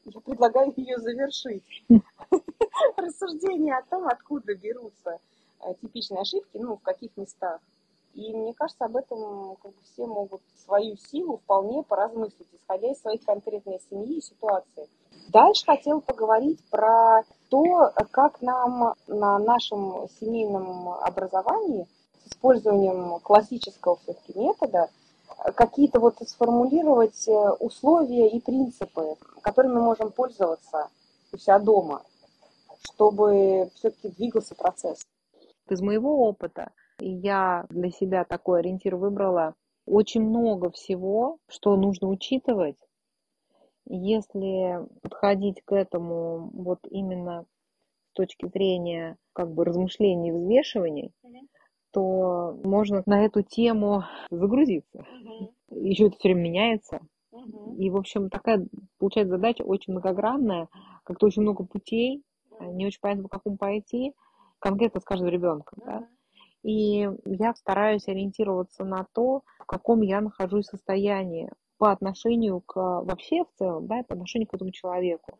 [0.06, 1.84] я предлагаю ее завершить.
[2.96, 5.18] Рассуждение о том, откуда берутся
[5.60, 7.60] э, типичные ошибки, ну, в каких местах.
[8.14, 13.02] И мне кажется, об этом как бы, все могут свою силу вполне поразмыслить, исходя из
[13.02, 14.88] своих конкретной семьи и ситуации.
[15.28, 21.86] Дальше хотел поговорить про то, как нам на нашем семейном образовании
[22.30, 24.90] использованием классического все-таки метода
[25.54, 30.88] какие-то вот сформулировать э, условия и принципы, которыми мы можем пользоваться
[31.32, 32.02] у себя дома,
[32.82, 35.06] чтобы все-таки двигался процесс.
[35.68, 39.54] Из моего опыта я для себя такой ориентир выбрала.
[39.86, 42.76] Очень много всего, что нужно учитывать,
[43.86, 47.44] если подходить к этому вот именно
[48.10, 51.48] с точки зрения как бы размышлений и взвешиваний, mm-hmm.
[51.92, 54.98] То можно на эту тему загрузиться.
[54.98, 55.78] Mm-hmm.
[55.82, 57.00] Еще это все время меняется.
[57.32, 57.76] Mm-hmm.
[57.76, 58.66] И, в общем, такая
[58.98, 60.68] получается задача очень многогранная,
[61.04, 62.22] как-то очень много путей,
[62.60, 64.14] не очень понятно, по какому пойти,
[64.58, 65.78] конкретно с каждым ребенком.
[65.80, 65.86] Mm-hmm.
[65.86, 66.08] Да?
[66.62, 73.44] И я стараюсь ориентироваться на то, в каком я нахожусь состоянии по отношению к вообще
[73.44, 75.38] в целом, да, по отношению к этому человеку.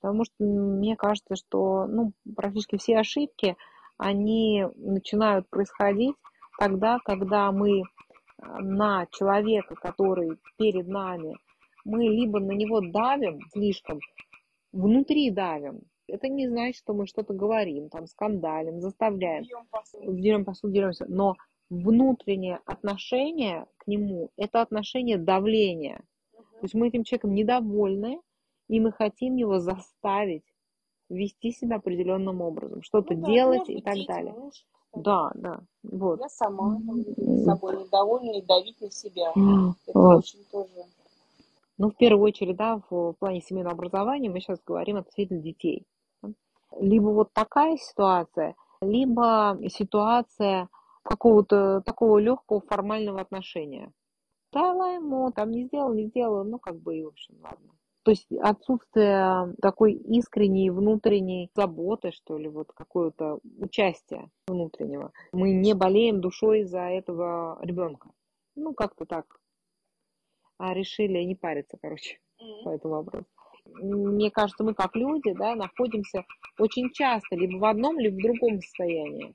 [0.00, 3.56] Потому что мне кажется, что ну, практически все ошибки,
[3.98, 6.16] они начинают происходить
[6.58, 7.82] тогда, когда мы
[8.38, 11.36] а, на человека, который перед нами,
[11.84, 14.00] мы либо на него давим слишком,
[14.72, 15.80] внутри давим,
[16.12, 19.44] это не значит, что мы что-то говорим, там, скандалим, заставляем,
[19.94, 21.06] дерем посуду, деремся.
[21.08, 21.36] Но
[21.70, 26.02] внутреннее отношение к нему– это отношение давления.
[26.32, 28.20] То есть мы этим человеком недовольны,
[28.68, 30.44] и мы хотим его заставить
[31.08, 34.32] вести себя определенным образом, что-то ну, да, делать и так далее.
[34.32, 35.60] Муж, да, да.
[35.82, 36.20] Вот.
[36.20, 36.78] Я сама
[37.16, 39.30] с собой недовольна и давить на себя.
[39.30, 40.18] Это вот.
[40.18, 40.86] очень тоже.
[41.78, 45.86] Ну, в первую очередь, да, в, в плане семейного образования мы сейчас говорим относительно детей.
[46.78, 50.68] Либо вот такая ситуация, либо ситуация
[51.02, 53.92] какого-то такого легкого формального отношения.
[54.52, 57.72] Да, ему там не сделал, не сделал, ну как бы и в общем, ладно.
[58.04, 65.12] То есть отсутствие такой искренней внутренней заботы, что ли, вот какое-то участие внутреннего.
[65.32, 68.10] Мы не болеем душой за этого ребенка.
[68.56, 69.40] Ну, как-то так.
[70.58, 72.64] А решили не париться, короче, mm-hmm.
[72.64, 73.26] по этому вопросу
[73.64, 76.24] мне кажется, мы как люди, да, находимся
[76.58, 79.34] очень часто либо в одном, либо в другом состоянии.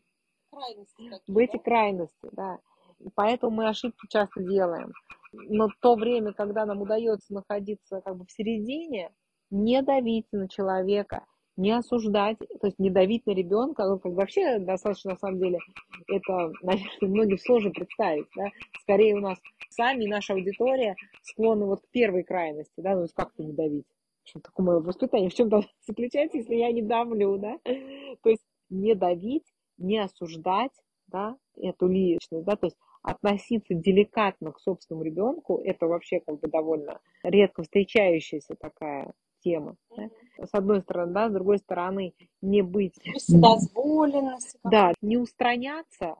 [0.52, 1.60] Крайности в эти да?
[1.60, 2.60] крайности, да.
[3.00, 4.92] И поэтому мы ошибки часто делаем.
[5.32, 9.12] Но то время, когда нам удается находиться как бы в середине,
[9.50, 11.26] не давить на человека,
[11.58, 15.60] не осуждать, то есть не давить на ребенка, ну, как вообще достаточно, на самом деле,
[16.08, 18.50] это, наверное, многим сложно представить, да,
[18.82, 23.16] скорее у нас сами, наша аудитория склонны вот к первой крайности, да, ну, то есть
[23.16, 23.88] как-то не давить?
[24.24, 25.30] Общем, такое мое воспитание.
[25.30, 27.58] В чем то заключается, если я не давлю, да?
[27.64, 29.46] То есть не давить,
[29.78, 30.74] не осуждать,
[31.08, 36.48] да, эту личность, да, то есть относиться деликатно к собственному ребенку, это вообще как бы
[36.50, 39.78] довольно редко встречающаяся такая тема.
[39.96, 40.10] Да?
[40.46, 42.96] С одной стороны, да, с другой стороны, не быть...
[43.16, 44.58] Вседозволенность.
[44.64, 46.16] Да, не устраняться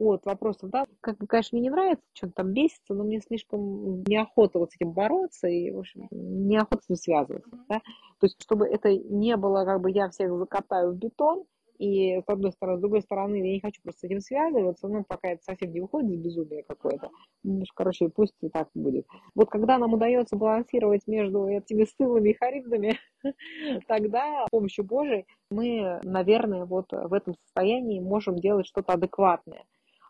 [0.00, 4.02] от вопросов, да, как бы, конечно, мне не нравится, что-то там бесится, но мне слишком
[4.02, 7.78] неохота вот с этим бороться и, в общем, неохота с этим связываться, да,
[8.18, 11.44] то есть, чтобы это не было, как бы, я всех закатаю в бетон,
[11.78, 15.04] и с одной стороны, с другой стороны, я не хочу просто с этим связываться, ну,
[15.04, 17.10] пока это совсем не выходит из безумия какое-то.
[17.42, 19.06] Ну, короче, пусть и так будет.
[19.34, 22.98] Вот когда нам удается балансировать между этими стылами и харизмами,
[23.88, 29.64] тогда с помощью Божией мы, наверное, вот в этом состоянии можем делать что-то адекватное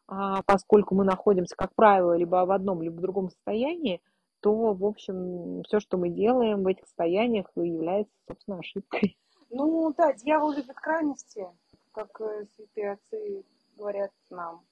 [0.06, 4.02] а поскольку мы находимся, как правило, либо в одном, либо в другом состоянии,
[4.40, 9.16] то, в общем, все, что мы делаем в этих состояниях, является, собственно, ошибкой.
[9.56, 11.46] Ну да, дьявол любит крайности,
[11.92, 13.44] как э, святые отцы
[13.76, 14.62] говорят нам.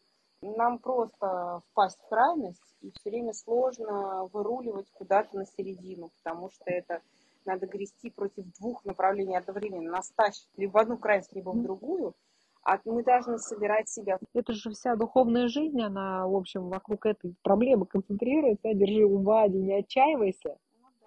[0.41, 6.65] Нам просто впасть в крайность, и все время сложно выруливать куда-то на середину, потому что
[6.67, 7.01] это
[7.45, 9.93] надо грести против двух направлений одновременно.
[9.93, 12.15] Нас тащит либо в одну крайность, либо в другую.
[12.65, 14.19] А мы должны собирать себя.
[14.35, 18.75] Это же вся духовная жизнь, она, в общем, вокруг этой проблемы концентрируется.
[18.75, 20.57] Держи уваги, не отчаивайся.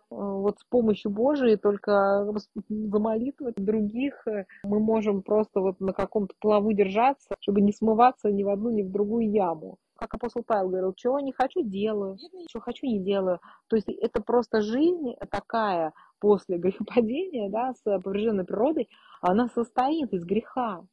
[0.10, 2.32] Вот с помощью Божией, только
[2.70, 8.32] за молитвы других э, мы можем просто вот на каком-то плаву держаться, чтобы не смываться
[8.32, 9.78] ни в одну, ни в другую яму.
[9.98, 12.18] Как апостол Павел говорил, чего не хочу, делаю,
[12.50, 13.40] что хочу, не делаю.
[13.68, 18.90] То есть это просто жизнь такая после грехопадения, да, с поврежденной природой,
[19.22, 20.86] она состоит из греха.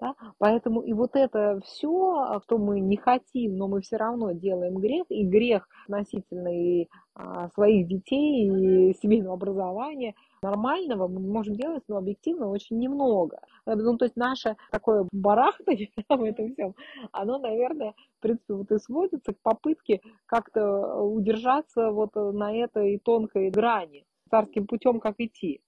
[0.00, 0.14] Да?
[0.38, 5.06] Поэтому и вот это все, что мы не хотим, но мы все равно делаем грех,
[5.08, 11.96] и грех относительно и а, своих детей, и семейного образования, нормального мы можем делать, но
[11.96, 13.38] объективно очень немного.
[13.66, 16.74] Ну, то есть наше такое барахтание в этом всем,
[17.12, 23.50] оно, наверное, в принципе, вот и сводится к попытке как-то удержаться вот на этой тонкой
[23.50, 25.62] грани, царским путем как идти.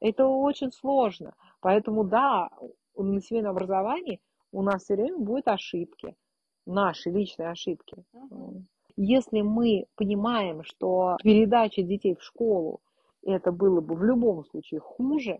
[0.00, 1.34] Это очень сложно.
[1.60, 2.50] Поэтому, да,
[3.02, 4.20] на семейном образовании
[4.52, 6.16] у нас все время будут ошибки,
[6.66, 7.96] наши личные ошибки.
[8.14, 8.62] Uh-huh.
[8.96, 12.80] Если мы понимаем, что передача детей в школу
[13.22, 15.38] это было бы в любом случае хуже,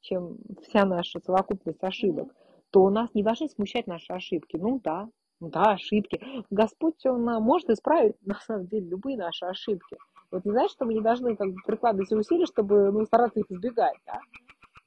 [0.00, 2.34] чем вся наша совокупность ошибок,
[2.70, 4.56] то у нас не должны смущать наши ошибки.
[4.56, 5.08] Ну да,
[5.40, 6.20] ну да, ошибки.
[6.50, 9.96] Господь, Он может исправить, на самом деле, любые наши ошибки.
[10.30, 13.50] Вот не значит, что мы не должны как бы, прикладывать усилия, чтобы ну, стараться их
[13.50, 13.96] избегать.
[14.06, 14.20] Да?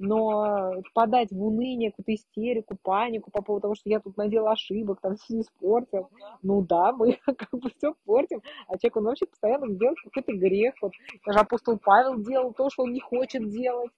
[0.02, 5.00] Но подать в уныние, какую-то истерику, панику по поводу того, что я тут надел ошибок,
[5.00, 6.10] там все испортил.
[6.42, 10.74] Ну да, мы как бы все портим, а человек, он вообще постоянно делает какой-то грех.
[10.82, 10.94] Вот
[11.26, 13.92] даже апостол Павел делал то, что он не хочет делать.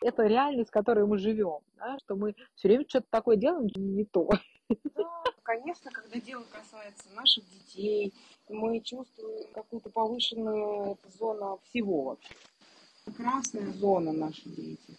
[0.00, 4.04] Это реальность, в которой мы живем, да, что мы все время что-то такое делаем не
[4.04, 4.28] то.
[4.94, 8.14] Да, конечно, когда дело касается наших детей,
[8.48, 12.16] мы чувствуем какую-то повышенную зону всего.
[13.14, 14.96] Красная зона нашей дети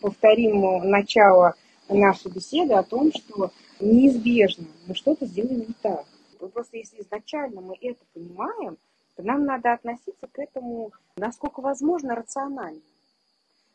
[0.00, 1.54] повторим начало
[1.88, 6.04] нашей беседы о том, что неизбежно мы что-то сделаем не так.
[6.52, 8.76] Просто если изначально мы это понимаем,
[9.16, 12.80] то нам надо относиться к этому, насколько возможно, рационально.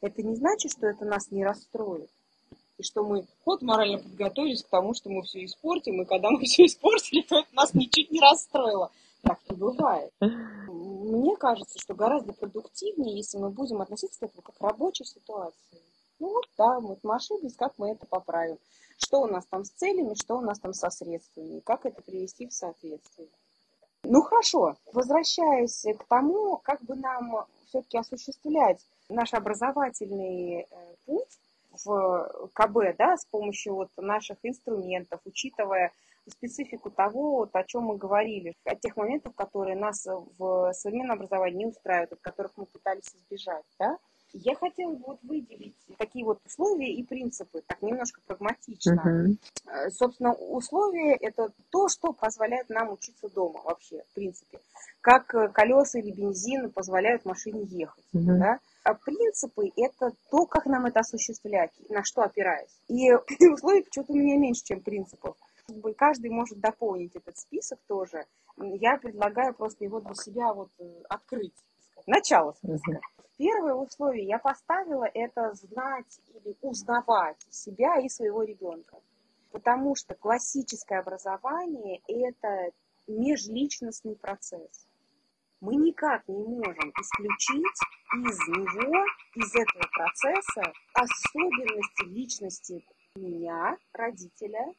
[0.02, 2.10] Это не значит, что это нас не расстроит.
[2.78, 6.40] И что мы вот морально подготовились к тому, что мы все испортим, и когда мы
[6.46, 8.92] все испортили, то это нас ничуть не расстроило.
[9.22, 10.14] Так не бывает.
[10.22, 15.58] Мне кажется, что гораздо продуктивнее, если мы будем относиться к этому как к рабочей ситуации.
[16.20, 18.58] Ну да, вот мы ошиблись, как мы это поправим.
[18.98, 22.48] Что у нас там с целями, что у нас там со средствами, как это привести
[22.48, 23.30] в соответствие.
[24.04, 31.40] Ну хорошо, возвращаясь к тому, как бы нам все-таки осуществлять наш образовательный э, путь
[31.84, 35.92] в КБ, да, с помощью вот наших инструментов, учитывая
[36.28, 40.06] специфику того, вот, о чем мы говорили, о тех моментах, которые нас
[40.38, 43.98] в современном образовании не устраивают, от которых мы пытались избежать, да,
[44.34, 49.38] я хотела бы вот выделить такие вот условия и принципы, так немножко прагматично.
[49.66, 49.90] Uh-huh.
[49.90, 54.60] Собственно, условия– это то, что позволяет нам учиться дома вообще, в принципе.
[55.02, 58.04] Как э, колеса или бензин позволяют машине ехать.
[58.14, 58.38] Uh-huh.
[58.38, 58.60] Да?
[58.84, 62.80] А принципы– это то, как нам это осуществлять, на что опираясь.
[62.88, 63.12] И
[63.52, 65.36] условий почему-то у меня меньше, чем принципов.
[65.98, 68.26] Каждый может дополнить этот список тоже.
[68.58, 71.54] Я предлагаю просто его для себя вот э, открыть.
[72.06, 72.92] Начало списка.
[72.92, 73.19] Uh-huh.
[73.40, 78.98] Первое условие я поставила это знать или узнавать себя и своего ребенка.
[79.54, 82.72] Потому что классическое образование– это
[83.08, 84.86] межличностный процесс.
[85.62, 87.80] Мы никак не можем исключить
[88.28, 92.86] из него, из этого процесса особенности личности
[93.16, 94.74] меня, родителя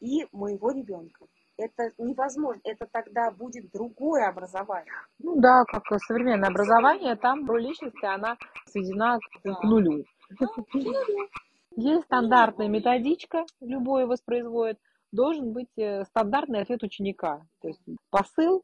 [0.00, 1.24] и моего ребенка
[1.64, 2.60] это невозможно.
[2.64, 4.92] Это тогда будет другое образование.
[5.18, 8.36] Ну да, как современное образование, там роль личности, она
[8.66, 9.54] сведена к, да.
[9.54, 10.04] к нулю.
[10.38, 10.46] Да,
[11.76, 14.78] Есть стандартная методичка, любой воспроизводит,
[15.12, 17.42] должен быть э, стандартный ответ ученика.
[17.60, 18.62] То есть посыл,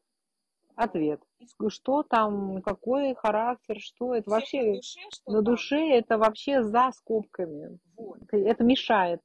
[0.79, 1.21] ответ.
[1.69, 7.79] Что там, какой характер, что это вообще на душе, на душе это вообще за скобками.
[7.97, 8.21] Вот.
[8.33, 9.21] Это мешает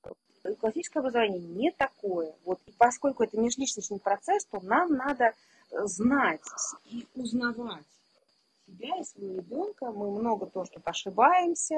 [0.60, 2.34] классическое образование не такое.
[2.46, 5.26] Вот, и поскольку это межличностный процесс, то нам надо
[5.72, 6.42] э, знать
[6.90, 7.86] и узнавать
[8.68, 9.92] себя и своего ребенка.
[9.92, 11.76] Мы много тоже тут ошибаемся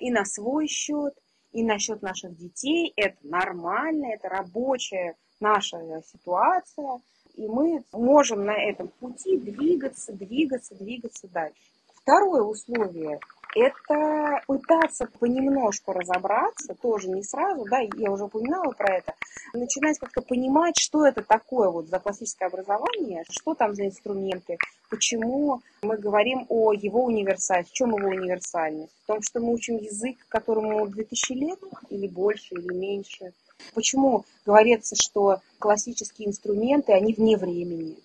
[0.00, 1.14] и на свой счет,
[1.52, 2.92] и на счет наших детей.
[2.96, 5.78] Это нормально, это рабочая наша
[6.12, 7.00] ситуация.
[7.34, 11.60] И мы можем на этом пути двигаться, двигаться, двигаться дальше.
[11.94, 13.20] Второе условие–
[13.58, 19.14] это пытаться понемножку разобраться, тоже не сразу, да, я уже упоминала про это,
[19.52, 24.58] начинать как-то понимать, что это такое вот за классическое образование, что там за инструменты,
[24.90, 29.76] почему мы говорим о его универсальности, в чем его универсальность, в том, что мы учим
[29.76, 31.58] язык, которому 2000 лет
[31.90, 33.32] или больше, или меньше,
[33.74, 37.96] почему говорится, что классические инструменты, они вне времени,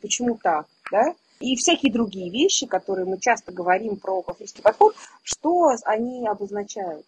[0.00, 1.14] почему так, да,
[1.44, 7.06] и всякие другие вещи, которые мы часто говорим про классический подход, что они обозначают.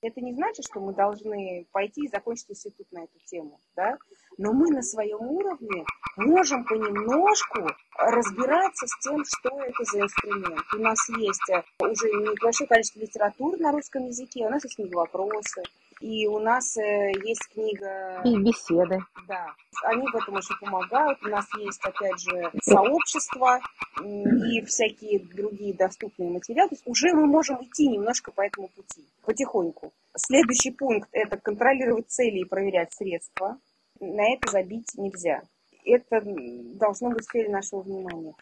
[0.00, 3.96] Это не значит, что мы должны пойти и закончить институт на эту тему, да?
[4.36, 5.84] но мы на своем уровне
[6.16, 7.68] можем понемножку
[7.98, 10.62] разбираться с тем, что это за инструмент.
[10.74, 14.96] У нас есть э, уже небольшое количество литературы на русском языке, у нас есть книга
[14.96, 15.62] «Вопросы»,
[16.04, 18.20] и у нас э, есть книга...
[18.26, 18.98] И беседы.
[19.26, 21.18] Да, они в этом очень помогают.
[21.24, 23.58] У нас есть, опять же, сообщество
[24.02, 26.68] и всякие другие доступные материалы.
[26.68, 29.94] То есть уже мы можем идти немножко по этому пути, потихоньку.
[30.14, 33.56] Следующий пункт– это контролировать цели и проверять средства.
[33.98, 35.40] На это забить нельзя.
[35.86, 38.34] Это должно быть в сфере нашего внимания.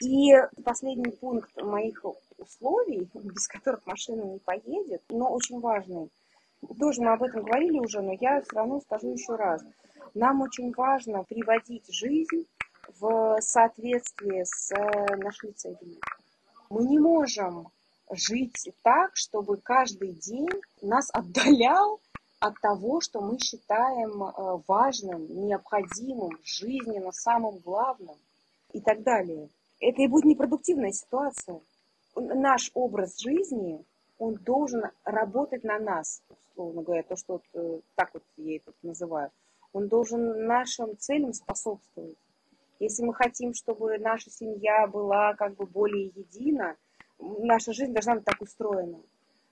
[0.00, 0.32] И
[0.64, 2.04] последний пункт моих
[2.38, 6.08] условий, без которых машина не поедет, но очень важный.
[6.78, 9.62] Тоже мы об этом говорили уже, но я все равно скажу еще раз.
[10.14, 12.46] Нам очень важно приводить жизнь
[12.98, 14.70] в соответствии с
[15.16, 15.98] нашими целями.
[16.68, 17.68] Мы не можем
[18.10, 20.48] жить так, чтобы каждый день
[20.82, 22.00] нас отдалял
[22.40, 28.16] от того, что мы считаем э, важным, необходимым, жизненно самым главным
[28.72, 29.48] и так далее.
[29.78, 31.60] Это и будет непродуктивная ситуация.
[32.16, 33.84] Наш образ жизни,
[34.20, 38.72] он должен работать на нас, условно говоря, то, что вот, э, так вот я это
[38.82, 39.30] называю.
[39.72, 42.18] Он должен нашим целям способствовать.
[42.80, 46.76] Если мы хотим, чтобы наша семья была как бы более едина,
[47.18, 49.00] наша жизнь должна быть так устроена.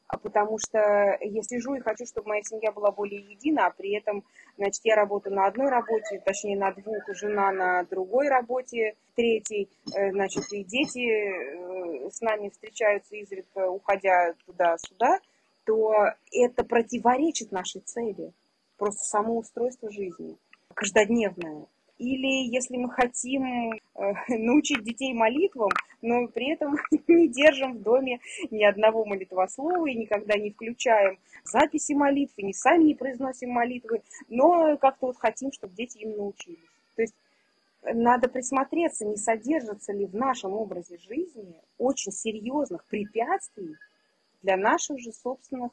[0.09, 0.79] А потому что
[1.21, 4.25] я сижу и хочу, чтобы моя семья была более едина, а при этом,
[4.57, 10.11] значит, я работаю на одной работе, точнее на двух, жена на другой работе, третьей, э,
[10.13, 15.19] значит, и дети э, с нами встречаются изредка, уходя туда-сюда,
[15.65, 15.93] то
[16.33, 18.33] это противоречит нашей цели,
[18.79, 20.39] просто само устройство жизни,
[20.73, 21.67] каждодневное.
[21.99, 23.79] Или если мы хотим э,
[24.29, 25.71] научить детей молитвам,
[26.01, 26.77] но при этом
[27.09, 28.21] не держим в доме
[28.51, 34.77] ни одного молитвослова и никогда не включаем записи молитвы, не сами не произносим молитвы, но
[34.77, 36.59] как-то вот хотим, чтобы дети им научились.
[36.95, 37.15] То есть
[37.83, 43.77] надо присмотреться, не содержится ли в нашем образе жизни очень серьезных препятствий
[44.43, 45.73] для наших же собственных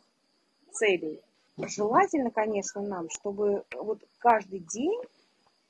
[0.72, 1.22] целей.
[1.58, 5.00] Желательно, конечно, нам, чтобы вот каждый день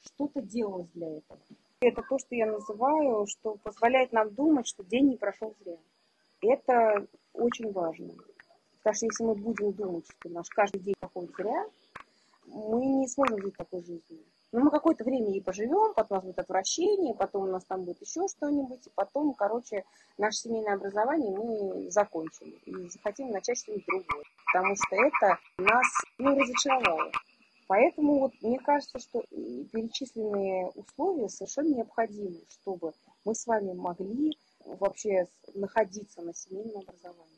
[0.06, 1.39] что-то делалось для этого.
[1.82, 5.78] Это то, что я называю, что позволяет нам думать, что день не прошел зря.
[6.41, 8.14] Это очень важно.
[8.78, 11.66] Потому что если мы будем думать, что наш каждый день проходит зря,
[12.47, 14.24] мы не сможем жить такой жизнью.
[14.51, 17.84] Но мы какое-то время и поживем, потом у нас будет отвращение, потом у нас там
[17.84, 19.84] будет еще что-нибудь, и потом, короче,
[20.18, 24.24] наше семейное образование мы закончим и захотим начать что-нибудь другое.
[24.53, 25.88] Потому что это нас
[26.20, 27.12] ну, разочаровало.
[27.68, 32.93] Поэтому вот мне кажется, что перечисленные условия совершенно необходимы, чтобы
[33.24, 37.32] мы с вами могли вообще находиться на семейном образовании.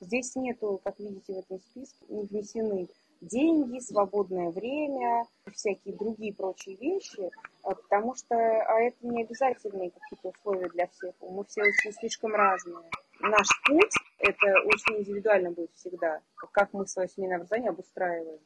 [0.00, 2.88] Здесь нету, как видите в этом списке, не внесены
[3.20, 7.30] деньги, свободное время, всякие другие прочие вещи,
[7.62, 11.14] а, потому что а это не обязательные какие-то условия для всех.
[11.20, 12.90] Мы все очень слишком разные.
[13.20, 16.20] Наш путь, это очень индивидуально будет всегда,
[16.52, 18.40] как мы свое семейное образование обустраиваем.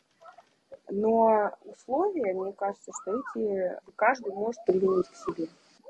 [0.91, 5.49] Но условия, мне кажется, что эти каждый может применить к себе.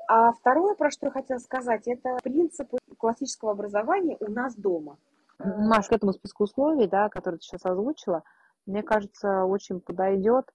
[0.08, 4.96] А второе, про что я хотела сказать, это принципы классического образования у нас дома.
[5.38, 8.24] Маш, к этому списку условий, да, который ты сейчас озвучила,
[8.66, 10.50] мне кажется, очень подойдет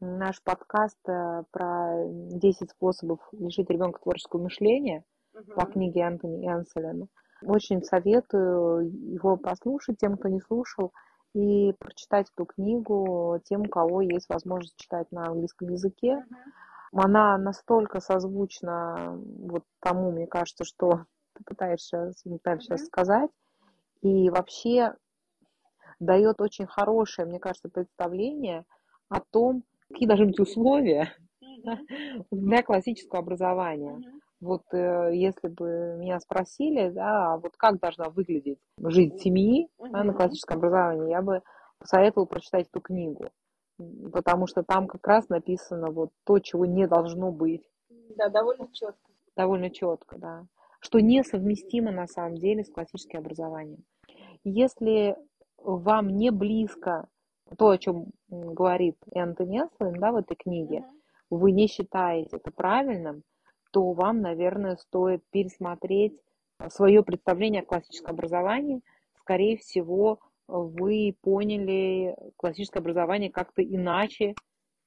[0.00, 5.54] наш подкаст э, про 10 способов лишить ребенка творческого мышления uh-huh.
[5.54, 7.06] по книге Антони Энселена.
[7.42, 10.92] Очень советую его послушать тем, кто не слушал
[11.36, 16.24] и прочитать эту книгу тем, у кого есть возможность читать на английском языке.
[16.92, 22.78] Она настолько созвучна вот тому, мне кажется, что ты пытаешься, пытаешься uh-huh.
[22.78, 23.30] сказать.
[24.00, 24.94] И вообще
[26.00, 28.64] дает очень хорошее, мне кажется, представление
[29.10, 31.12] о том, какие должны быть условия
[31.42, 32.24] uh-huh.
[32.30, 33.98] для классического образования.
[33.98, 34.20] Uh-huh.
[34.40, 40.04] Вот э, если бы меня спросили, да, а вот как должна выглядеть жизнь семьи да,
[40.04, 41.42] на классическом образовании, я бы
[41.78, 43.30] посоветовала прочитать эту книгу,
[44.12, 47.64] потому что там как раз написано вот то, чего не должно быть.
[48.16, 49.10] Да, довольно четко.
[49.36, 50.46] Довольно четко, да.
[50.80, 53.84] что несовместимо на самом деле с классическим образованием.
[54.44, 55.16] Если
[55.58, 57.08] вам не близко
[57.58, 60.84] то, о чем говорит Энтони Эслин да, в этой книге,
[61.30, 63.22] вы не считаете это правильным,
[63.72, 66.18] то вам, наверное, стоит пересмотреть
[66.68, 68.82] свое представление о классическом образовании.
[69.20, 74.34] Скорее всего, вы поняли классическое образование как-то иначе,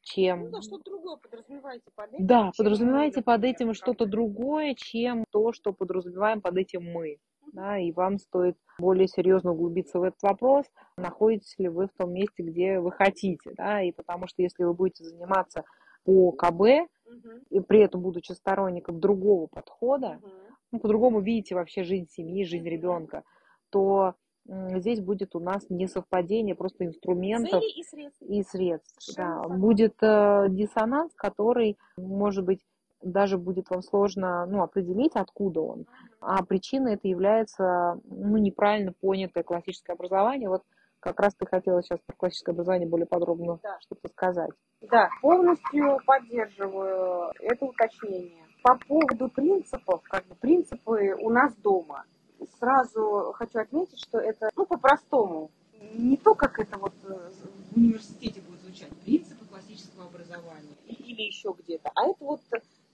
[0.02, 0.46] чем...
[0.46, 2.26] Ну да, что-то другое подразумеваете под этим.
[2.26, 7.18] Да, подразумеваете под этим что-то другое, чем то, что подразумеваем под этим мы.
[7.52, 10.66] Да, и вам стоит более серьезно углубиться в этот вопрос,
[10.98, 13.52] находитесь ли вы в том месте, где вы хотите.
[13.58, 15.64] Да, и потому что если вы будете заниматься
[16.04, 17.30] по КБ, угу.
[17.50, 20.32] и при этом будучи сторонником другого подхода, угу.
[20.72, 23.24] ну, по-другому видите вообще жизнь семьи, жизнь ребенка,
[23.70, 24.16] то
[24.48, 28.22] здесь будет у нас несовпадение просто инструментов Цели и средств.
[28.22, 29.44] И средств да.
[29.48, 32.62] Будет э, диссонанс, который, может быть,
[33.02, 35.86] даже будет вам сложно ну, определить, откуда он.
[36.20, 40.50] А причина это является ну, неправильно понятое классическое образование.
[40.50, 40.64] Вот
[41.00, 43.78] как раз ты хотела сейчас про классическое образование более подробно да.
[43.82, 44.52] что-то сказать.
[44.82, 48.44] Да, полностью поддерживаю это уточнение.
[48.64, 52.04] По поводу принципов, как бы принципы у нас дома–
[52.60, 55.52] сразу хочу отметить, что это, ну, по-простому,
[55.94, 57.32] не то, как это вот э,
[57.72, 62.42] в университете будет звучать, принципы классического образования или еще где-то, а это вот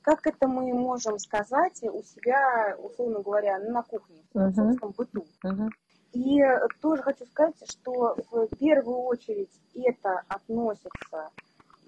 [0.01, 4.53] как это мы можем сказать у себя, условно говоря, на кухне, в uh-huh.
[4.53, 5.25] собственном быту.
[5.43, 5.67] Uh-huh.
[6.15, 6.41] И
[6.81, 11.29] тоже хочу сказать, что в первую очередь это относится,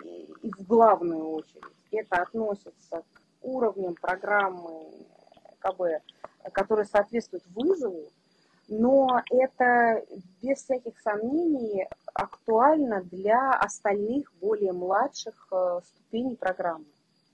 [0.04, 4.92] и в главную очередь, это относится к уровням программы
[5.60, 6.04] КБ
[6.52, 8.10] которые соответствуют вызову,
[8.68, 10.04] но это
[10.42, 16.86] без всяких сомнений актуально для остальных более младших э, ступеней программы.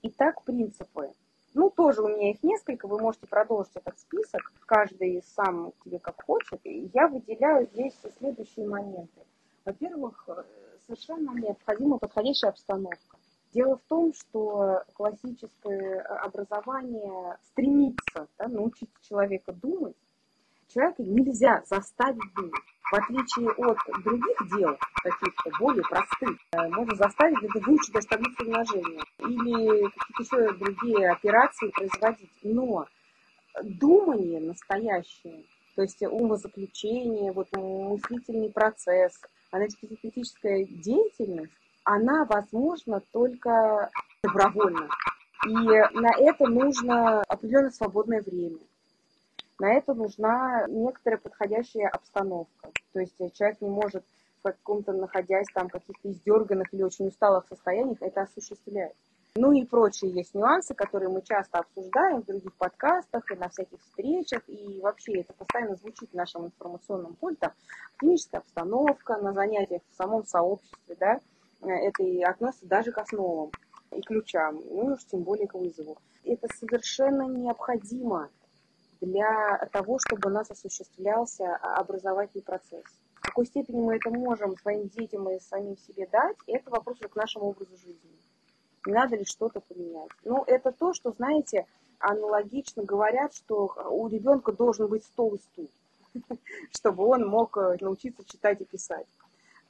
[0.02, 1.10] Итак, принципы.
[1.54, 6.24] Ну, тоже у меня их несколько, вы можете продолжить этот список, каждый сам тебе как
[6.24, 6.60] хочет.
[6.64, 9.22] Я выделяю здесь следующие моменты.
[9.64, 10.42] Во-первых, э,
[10.84, 13.18] совершенно необходима подходящая обстановка.
[13.52, 19.96] Дело в том, что классическое образование стремится да, научить человека думать.
[20.74, 22.52] Человека нельзя заставить думать.
[22.90, 28.44] В отличие от других дел, каких-то более простых, э, можно заставить это выучить даже таблицу
[28.44, 32.30] умножения или какие-то еще другие операции производить.
[32.42, 32.86] Но
[33.62, 35.44] думание настоящее,
[35.76, 39.12] то есть умозаключение, вот мыслительный процесс,
[39.52, 41.52] аналитическая деятельность,
[41.84, 43.90] она возможна только
[44.24, 44.88] добровольно.
[45.46, 48.58] И на это нужно определенное свободное время.
[49.58, 52.70] На это нужна некоторая подходящая обстановка.
[52.92, 54.04] То есть человек не может
[54.40, 58.94] в каком-то, находясь там, каких-то издерганных или очень усталых состояниях, это осуществлять.
[59.36, 63.80] Ну и прочие есть нюансы, которые мы часто обсуждаем в других подкастах и на всяких
[63.80, 67.52] встречах, и вообще это постоянно звучит в нашем информационном поле, там,
[68.32, 71.20] обстановка на занятиях в самом сообществе, да,
[71.62, 73.50] это и относится даже к основам
[73.90, 75.98] и ключам, ну уж тем более к вызову.
[76.22, 78.30] Это совершенно необходимо
[79.00, 82.84] для того, чтобы у нас осуществлялся образовательный процесс.
[83.14, 87.16] В какой степени мы это можем своим детям и самим себе дать, это вопрос к
[87.16, 88.14] нашему образу жизни.
[88.86, 90.10] Не надо ли что-то поменять?
[90.24, 91.66] Ну, это то, что, знаете,
[91.98, 95.70] аналогично говорят, что у ребенка должен быть стол и стул,
[96.72, 99.06] чтобы он мог э, научиться читать и писать.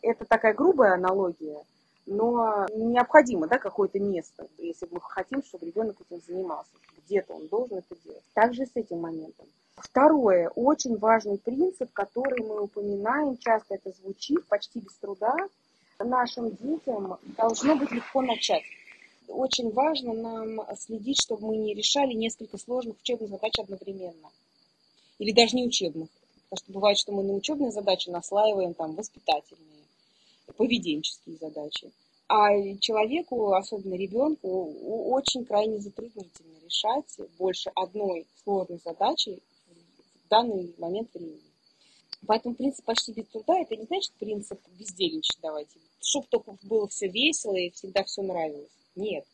[0.02, 1.64] Это такая грубая аналогия,
[2.06, 6.70] но необходимо да, какое-то место, если мы хотим, чтобы ребенок этим занимался.
[7.04, 8.22] Где-то он должен это делать.
[8.34, 9.46] Также с этим моментом.
[9.76, 15.34] Второе, очень важный принцип, который мы упоминаем, часто это звучит, почти без труда,
[15.98, 18.62] нашим детям должно быть легко начать.
[19.26, 24.30] Очень важно нам следить, чтобы мы не решали несколько сложных учебных задач одновременно.
[25.18, 26.08] Или даже не учебных.
[26.50, 29.83] Потому что бывает, что мы на учебные задачи наслаиваем там воспитательные
[30.52, 31.90] поведенческие задачи.
[32.28, 34.72] А человеку, особенно ребенку,
[35.10, 39.40] очень крайне затруднительно решать больше одной сложной задачи
[40.24, 41.40] в данный момент времени.
[42.26, 45.78] Поэтому принцип почти без труда, это не значит принцип бездельничать давайте.
[46.00, 48.70] Чтобы только было все весело и всегда все нравилось.
[48.96, 49.26] Нет.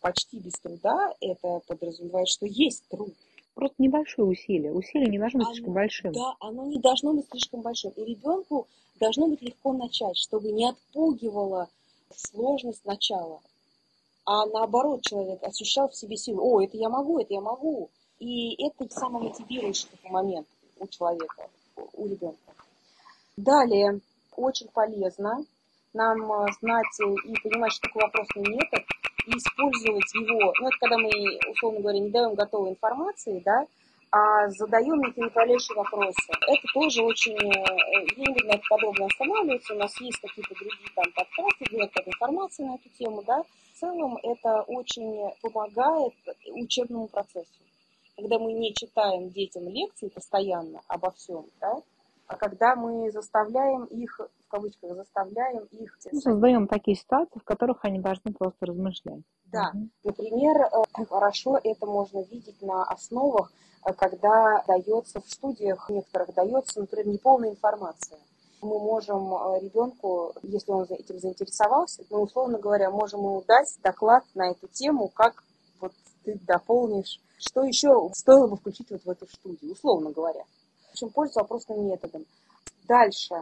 [0.00, 3.14] Почти без труда это подразумевает, что есть труд.
[3.54, 4.72] Просто небольшое усилие.
[4.72, 6.12] Усилие не должно быть оно, слишком большим.
[6.12, 7.90] Да, оно не должно быть слишком большим.
[7.92, 8.68] И ребенку
[9.00, 11.68] должно быть легко начать, чтобы не отпугивало
[12.14, 13.40] сложность начала.
[14.24, 16.42] А наоборот, человек ощущал в себе силу.
[16.42, 17.90] О, это я могу, это я могу.
[18.18, 20.46] И это самомотивирующий момент
[20.78, 21.48] у человека,
[21.94, 22.38] у ребенка.
[23.36, 24.00] Далее,
[24.36, 25.44] очень полезно
[25.94, 28.84] нам э, знать и понимать, что такое вопросный метод,
[29.26, 31.10] и использовать его, ну, это когда мы,
[31.50, 33.66] условно говоря, не даем готовой информации, да,
[34.12, 35.00] а задаем
[35.34, 36.32] малейшие вопросы.
[36.48, 40.54] Это тоже очень, э, я не буду на это подробно останавливаться, у нас есть какие-то
[40.54, 43.42] другие там подкасты, где информация на эту тему, да.
[43.42, 46.12] В целом это очень помогает
[46.48, 47.60] учебному процессу.
[48.16, 51.80] Когда мы не читаем детям лекции постоянно обо всем, да,
[52.36, 55.98] когда мы заставляем их, в кавычках, заставляем их...
[56.12, 59.22] Ну, создаем такие ситуации, в которых они должны просто размышлять.
[59.46, 59.88] Да, угу.
[60.04, 63.52] например, э, хорошо это можно видеть на основах,
[63.84, 68.18] э, когда дается в студиях некоторых дается, например, неполная информация.
[68.62, 74.24] Мы можем э, ребенку, если он этим заинтересовался, мы, условно говоря, можем ему дать доклад
[74.34, 75.42] на эту тему, как
[75.80, 75.92] вот
[76.24, 80.44] ты дополнишь, что еще стоило бы включить вот в эту студию, условно говоря.
[80.92, 82.24] Общем, пользоваться вопросным методом.
[82.88, 83.34] Дальше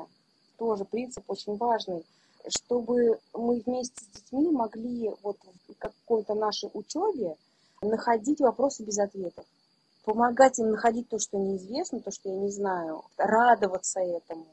[0.59, 2.05] тоже принцип очень важный,
[2.49, 5.39] чтобы мы вместе с детьми могли вот
[5.69, 7.37] в какой-то нашей учебе
[7.81, 9.45] находить вопросы без ответов.
[10.05, 14.47] Помогать им находить то, что неизвестно, то, что я не знаю, радоваться этому,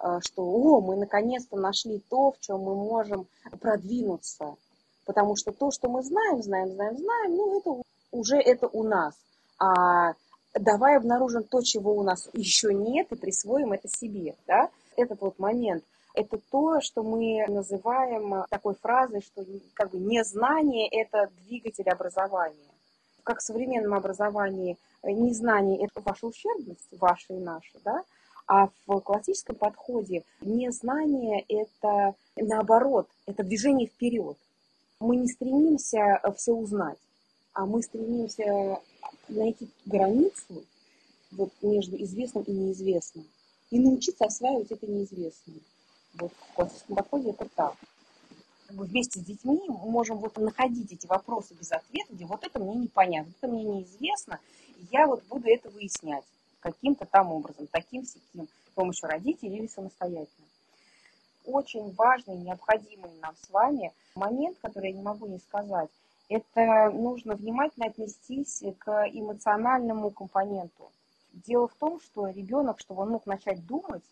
[0.00, 3.26] э, что, о, мы наконец-то нашли то, в чем мы можем
[3.60, 4.56] продвинуться.
[5.04, 9.14] Потому что то, что мы знаем, знаем, знаем, знаем, ну, это уже это у нас.
[9.58, 10.14] А
[10.60, 14.36] давай обнаружим то, чего у нас еще нет, и присвоим это себе.
[14.46, 14.70] Да?
[14.96, 15.84] Этот вот момент–
[16.14, 19.44] это то, что мы называем такой фразой, что
[19.74, 22.56] как бы незнание– это двигатель образования.
[23.22, 28.02] Как в современном образовании незнание– это ваша ущербность, ваша и наша, да?
[28.46, 34.38] А в классическом подходе незнание– это наоборот, это движение вперед.
[35.00, 36.98] Мы не стремимся все узнать,
[37.52, 38.80] а мы стремимся
[39.28, 40.64] найти границу
[41.30, 43.26] вот, между известным и неизвестным
[43.70, 45.60] и научиться осваивать это неизвестное.
[46.14, 47.74] Вот в классическом подходе это так.
[48.70, 52.74] Вместе с детьми мы можем вот находить эти вопросы без ответа, где вот это мне
[52.74, 54.38] непонятно, это мне неизвестно,
[54.76, 56.24] и я вот буду это выяснять
[56.60, 60.46] каким-то там образом, таким сяким, с помощью родителей или самостоятельно.
[61.44, 65.88] Очень важный, необходимый нам с вами момент, который я не могу не сказать,
[66.28, 70.92] это нужно внимательно отнестись к эмоциональному компоненту.
[71.32, 74.04] Дело в том, что ребенок, чтобы он мог начать думать,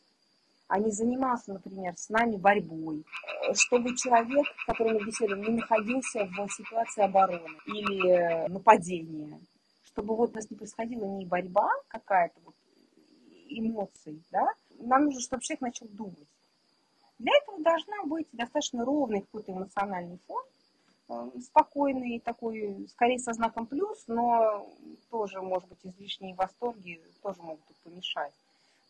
[0.69, 3.05] а не занимался, например, с нами борьбой,
[3.55, 9.39] чтобы человек, с которым мы беседуем, не находился в ситуации обороны или нападения,
[9.85, 12.55] чтобы вот у нас не происходила не борьба какая-то, вот,
[13.49, 14.49] эмоций, да,
[14.81, 16.27] нам нужно, чтобы человек начал думать.
[17.19, 20.56] Для этого должна быть достаточно ровный какой-то эмоциональный фон, Э,
[21.41, 24.67] спокойный, такой, скорее со знаком плюс, но
[25.11, 28.33] тоже, может быть, излишние восторги тоже могут помешать.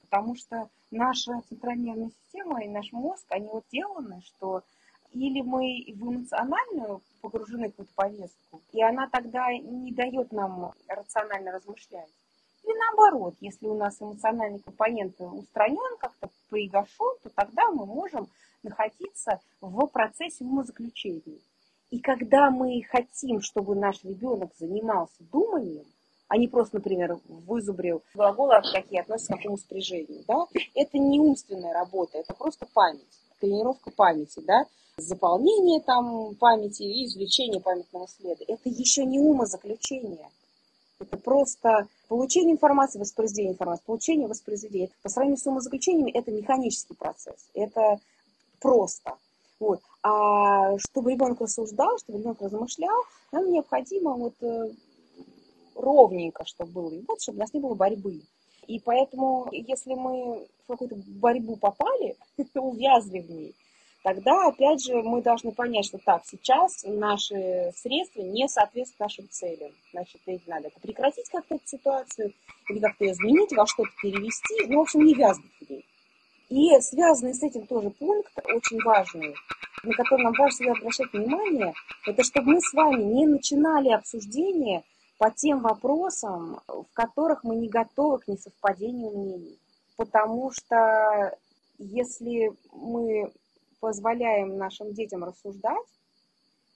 [0.02, 4.62] Потому что наша центральная система и наш мозг, они вот сделаны, что
[5.12, 11.52] или мы в эмоциональную погружены в какую-то повестку, и она тогда не дает нам рационально
[11.52, 12.10] размышлять.
[12.64, 18.28] Или наоборот, если у нас эмоциональный компонент устранен, как-то пригашен, то тогда мы можем
[18.62, 21.40] находиться в процессе умозаключений.
[21.90, 25.86] И когда мы хотим, чтобы наш ребенок занимался думанием,
[26.28, 31.72] а не просто, например, вызубрил глаголы, какие относятся к какому спряжению, да, это не умственная
[31.72, 33.06] работа, это просто память,
[33.40, 34.66] тренировка памяти, да,
[34.98, 38.44] заполнение там памяти и извлечение памятного следа.
[38.48, 40.30] Это еще не умозаключение.
[40.98, 44.90] Это просто получение информации, воспроизведение информации, получение, воспроизведение.
[45.02, 47.50] По сравнению с умозаключениями это механический процесс.
[47.54, 48.00] Это
[48.60, 49.14] просто.
[49.58, 49.80] Вот.
[50.02, 53.02] А чтобы ребенок рассуждал, чтобы ребенок размышлял,
[53.32, 54.70] нам необходимо вот э,
[55.74, 56.90] ровненько, чтобы было.
[56.90, 58.20] И вот, чтобы у нас не было борьбы.
[58.66, 62.16] И поэтому, если мы в какую-то борьбу попали,
[62.54, 63.54] увязли в ней,
[64.02, 69.72] тогда, опять же, мы должны понять, что так, сейчас наши средства не соответствуют нашим целям.
[69.92, 72.32] Значит, надо это прекратить как-то эту ситуацию,
[72.68, 75.84] или как-то изменить, во что-то перевести, ну, в общем, не вязнуть в ней.
[76.48, 79.34] И связанный с этим тоже пункт, очень важный,
[79.82, 81.74] на который нам важно обращать внимание,
[82.06, 84.84] это чтобы мы с вами не начинали обсуждение
[85.18, 89.58] по тем вопросам, в которых мы не готовы к несовпадению мнений.
[89.96, 91.36] Потому что
[91.78, 93.32] если мы
[93.80, 95.86] позволяем нашим детям рассуждать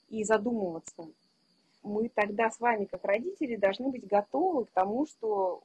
[0.09, 1.07] и задумываться,
[1.83, 5.63] мы тогда с вами, как родители, должны быть готовы к тому, что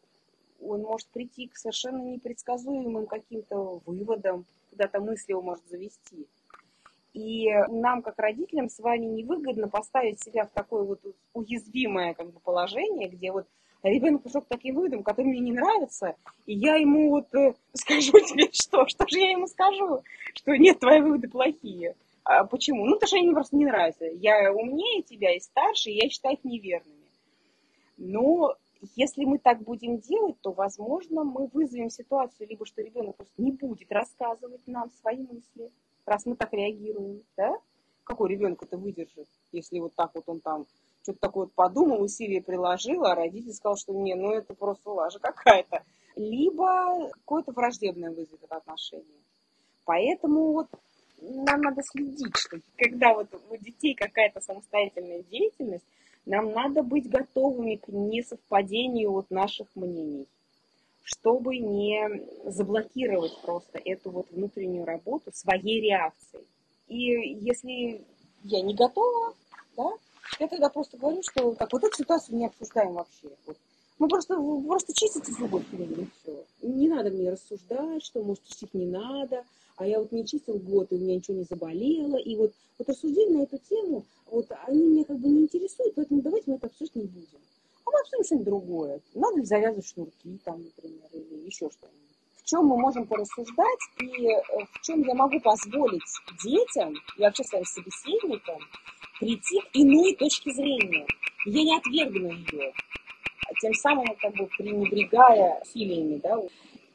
[0.61, 6.27] он может прийти к совершенно непредсказуемым каким-то выводам, куда-то мысли его может завести.
[7.13, 11.01] И нам, как родителям, с вами невыгодно поставить себя в такое вот
[11.33, 13.47] уязвимое как бы, положение, где вот
[13.83, 18.13] ребенок пришел к таким выводам, которые мне не нравятся, и я ему вот э, скажу
[18.21, 18.87] тебе что?
[18.87, 20.03] Что же я ему скажу?
[20.35, 21.95] Что нет, твои выводы плохие.
[22.25, 22.85] А почему?
[22.85, 24.05] Ну, потому что они мне просто не нравятся.
[24.05, 27.07] Я умнее тебя и старше, и я считаю их неверными.
[27.97, 28.57] Но
[28.95, 33.53] Если мы так будем делать, то, возможно, мы вызовем ситуацию, либо что ребенок просто не
[33.53, 35.70] будет рассказывать нам свои мысли,
[36.05, 37.55] раз мы так реагируем, да?
[38.05, 40.66] Какой ребенок это выдержит, если вот так вот он там
[41.03, 45.85] что-то такое подумал, усилие приложил, а родитель сказал, что не, ну это просто лажа какая-то.
[46.16, 49.20] Либо какое-то враждебное вызовет это отношение.
[49.85, 50.68] Поэтому вот
[51.20, 55.85] нам надо следить, что когда вот у детей какая-то самостоятельная деятельность,
[56.27, 60.27] нам надо быть готовыми к несовпадению вот наших мнений,
[61.03, 66.45] чтобы не заблокировать просто эту вот внутреннюю работу своей реакцией.
[66.89, 66.97] И
[67.41, 68.05] если
[68.43, 69.35] я не готова,
[69.77, 69.93] да,
[70.41, 73.31] я тогда просто говорю, что так, вот эту ситуацию не обсуждаем вообще.
[73.47, 73.57] Вот.
[73.99, 76.45] Мы просто, просто чистите зубы и все.
[76.62, 79.45] Не надо мне рассуждать, что, может, чистить не надо,
[79.77, 82.16] а я вот не чистил год, и у меня ничего не заболело.
[82.16, 86.22] И вот, вот рассуждения на эту тему, вот они меня как бы не интересуют, поэтому
[86.22, 87.39] давайте мы это обсуждать не будем.
[87.85, 89.01] А мы обсудим что-нибудь другое.
[89.14, 92.01] Надо ли завязывать шнурки там, например, или еще что-нибудь.
[92.37, 94.41] В чем мы можем порассуждать и э,
[94.72, 96.03] в чем я могу позволить
[96.45, 98.61] детям и вообще своим собеседникам
[99.18, 101.07] прийти к иной точке зрения.
[101.45, 102.72] Я не отвергну ее,
[103.61, 106.41] тем самым как бы пренебрегая усилиями, да,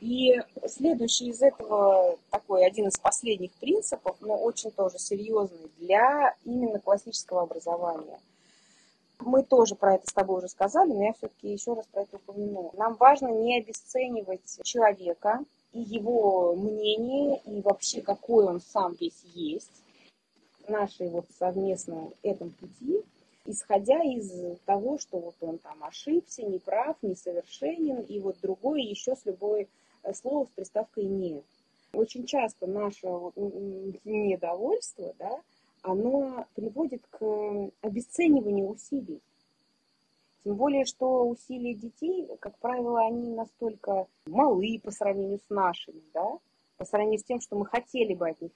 [0.02, 0.36] и
[0.68, 7.44] следующий из этого, такой один из последних принципов, но очень тоже серьезный для именно классического
[7.44, 8.20] образования.
[9.20, 12.16] Мы тоже про это с тобой уже сказали, но я все-таки еще раз про это
[12.16, 12.72] упомяну.
[12.76, 19.84] Нам важно не обесценивать человека и его мнение, и вообще какой он сам весь есть
[20.68, 23.04] нашей вот совместном этом пути,
[23.46, 24.32] исходя из
[24.66, 29.68] того, что вот он там ошибся, неправ, несовершенен, и вот другой еще с любой
[30.14, 31.44] слово с приставкой «не».
[31.94, 33.08] Очень часто наше
[34.06, 35.42] недовольство, да,
[35.82, 39.22] оно приводит к обесцениванию усилий.
[40.44, 46.40] Тем более, что усилия детей, как правило, они настолько малы по сравнению с нашими, да,
[46.78, 48.52] по сравнению с тем, что мы хотели бы от них.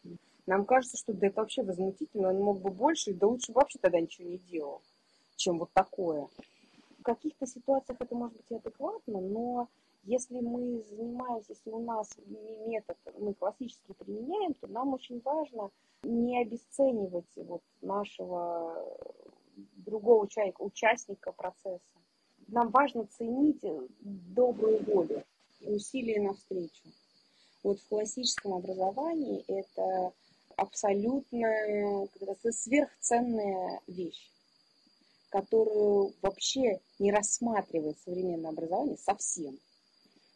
[0.48, 4.00] Нам кажется, что да это вообще возмутительно, он мог бы больше, да лучше вообще тогда
[4.00, 4.82] ничего не делал,
[5.36, 6.28] чем вот такое.
[7.00, 9.68] В каких-то ситуациях это может быть и адекватно, но
[10.06, 12.10] если мы занимаемся, если у нас
[12.68, 15.72] метод мы классически применяем, то нам очень важно
[16.03, 18.86] не обесценивать вот нашего
[19.78, 21.82] другого человека, участника процесса.
[22.47, 23.64] Нам важно ценить
[24.01, 25.24] добрую волю
[25.62, 26.88] и усилия навстречу.
[27.64, 30.14] Вот в классическом образовании это
[30.56, 32.08] абсолютно
[32.51, 34.30] сверхценная вещь,
[35.30, 39.58] которую вообще не рассматривает современное образование совсем.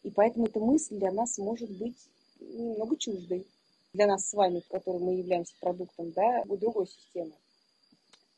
[0.02, 1.96] И поэтому эта мысль для нас может быть
[2.40, 3.46] немного чуждой.
[3.92, 7.32] Для нас с вами, в которой мы являемся продуктом да, другой системы.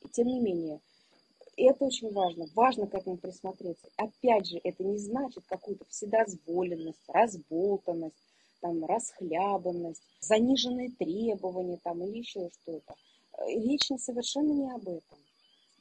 [0.02, 0.80] И тем не менее,
[1.56, 2.46] это очень важно.
[2.54, 3.86] Важно к этому присмотреться.
[3.96, 8.16] Опять же, это не значит какую-то вседозволенность, разболтанность,
[8.60, 12.94] там, расхлябанность, заниженные требования там, или еще что-то.
[13.46, 15.18] Речь совершенно не об этом.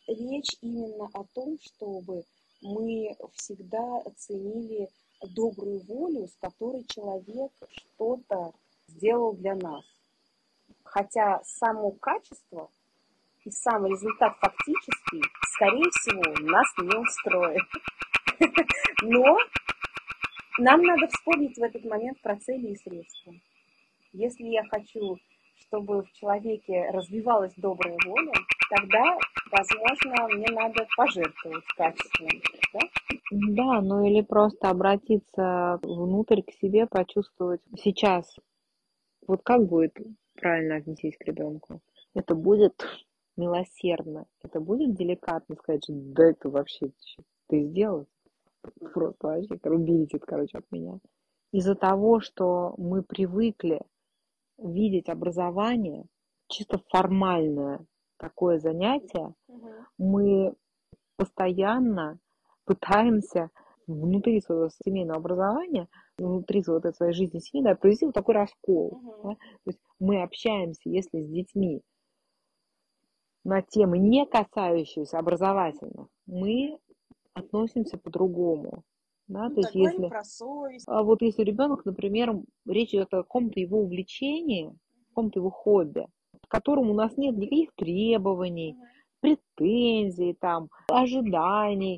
[0.07, 2.25] Речь именно о том, чтобы
[2.61, 4.89] мы всегда ценили
[5.27, 8.53] добрую волю, с которой человек что-то
[8.87, 9.83] сделал для нас.
[10.83, 12.69] Хотя само качество
[13.45, 15.23] и сам результат фактический,
[15.55, 17.63] скорее всего, нас не устроит.
[19.01, 19.37] Но
[20.59, 23.33] нам надо вспомнить в этот момент про цели и средства.
[24.13, 25.17] Если я хочу,
[25.55, 28.33] чтобы в человеке развивалась добрая воля,
[28.69, 29.17] тогда,
[29.51, 32.29] возможно, мне надо пожертвовать качеством.
[32.73, 32.79] Да?
[33.31, 38.35] Да, ну или просто обратиться внутрь к себе, почувствовать сейчас,
[39.25, 39.95] вот как будет
[40.33, 41.79] правильно отнестись к ребенку.
[42.13, 42.85] Это будет
[43.37, 46.91] милосердно, это будет деликатно сказать, что да это вообще
[47.47, 48.05] ты сделал,
[48.93, 50.99] просто вообще уберите, короче, от меня.
[51.53, 53.81] Из-за того, что мы привыкли
[54.57, 56.03] видеть образование
[56.49, 57.85] чисто формальное
[58.17, 59.33] такое занятие,
[59.97, 60.53] мы
[61.15, 62.19] постоянно
[62.71, 63.49] пытаемся
[63.85, 69.01] внутри своего семейного образования, внутри своей, вот своей жизни семьи, да, провести вот такой раскол.
[69.03, 69.23] Uh-huh.
[69.23, 69.29] Да?
[69.35, 71.81] То есть мы общаемся, если с детьми
[73.43, 76.77] на темы, не касающиеся образовательных, мы
[77.33, 78.83] относимся по-другому.
[79.27, 79.49] Да?
[79.49, 80.85] Ну, То есть если, про совесть.
[80.87, 84.73] А вот если ребенок, например, речь идет о каком-то его увлечении,
[85.09, 86.07] каком-то его хобби,
[86.41, 88.77] к которому у нас нет никаких требований,
[89.21, 91.97] претензий, там, ожиданий,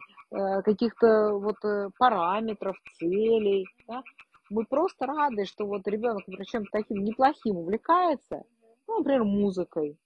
[0.62, 3.66] каких-то вот э, параметров, целей.
[3.88, 4.02] Да?
[4.50, 8.44] Мы просто рады, что вот ребенок, причем таким неплохим увлекается,
[8.88, 9.98] ну, например, музыкой.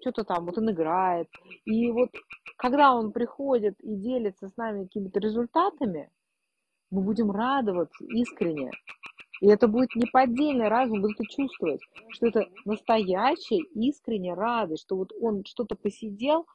[0.00, 1.28] что-то там, вот он играет.
[1.64, 2.10] И вот
[2.56, 6.10] когда он приходит и делится с нами какими-то результатами,
[6.90, 8.70] мы будем радоваться искренне.
[9.40, 11.80] И это будет неподдельный разум, будет это чувствовать,
[12.10, 16.46] что это настоящая искренняя радость, что вот он что-то посидел,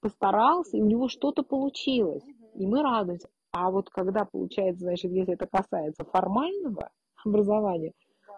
[0.00, 2.24] постарался, и у него что-то получилось.
[2.54, 3.28] И мы радуемся.
[3.52, 6.90] А вот когда получается, значит, если это касается формального
[7.24, 7.92] образования,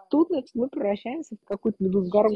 [0.09, 2.29] тут, значит, мы превращаемся в какую-то медузгару.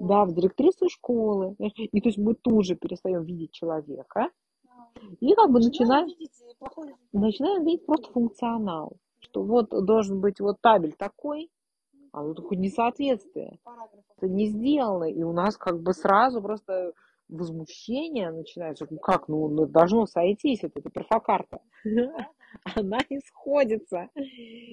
[0.00, 1.56] Да, в директрису школы.
[1.58, 4.30] И то есть мы тут же перестаем видеть человека.
[5.20, 8.96] И как бы начинаем, начинаем, начинаем видеть просто функционал.
[9.20, 11.50] Что вот должен быть вот табель такой,
[12.12, 13.58] а вот такое несоответствие.
[14.16, 15.04] Это не сделано.
[15.04, 16.92] И у нас как бы сразу просто
[17.30, 18.86] возмущение начинается.
[18.90, 21.60] Ну как, ну, ну должно сойтись, это, это перфокарта.
[22.74, 24.08] Она не сходится.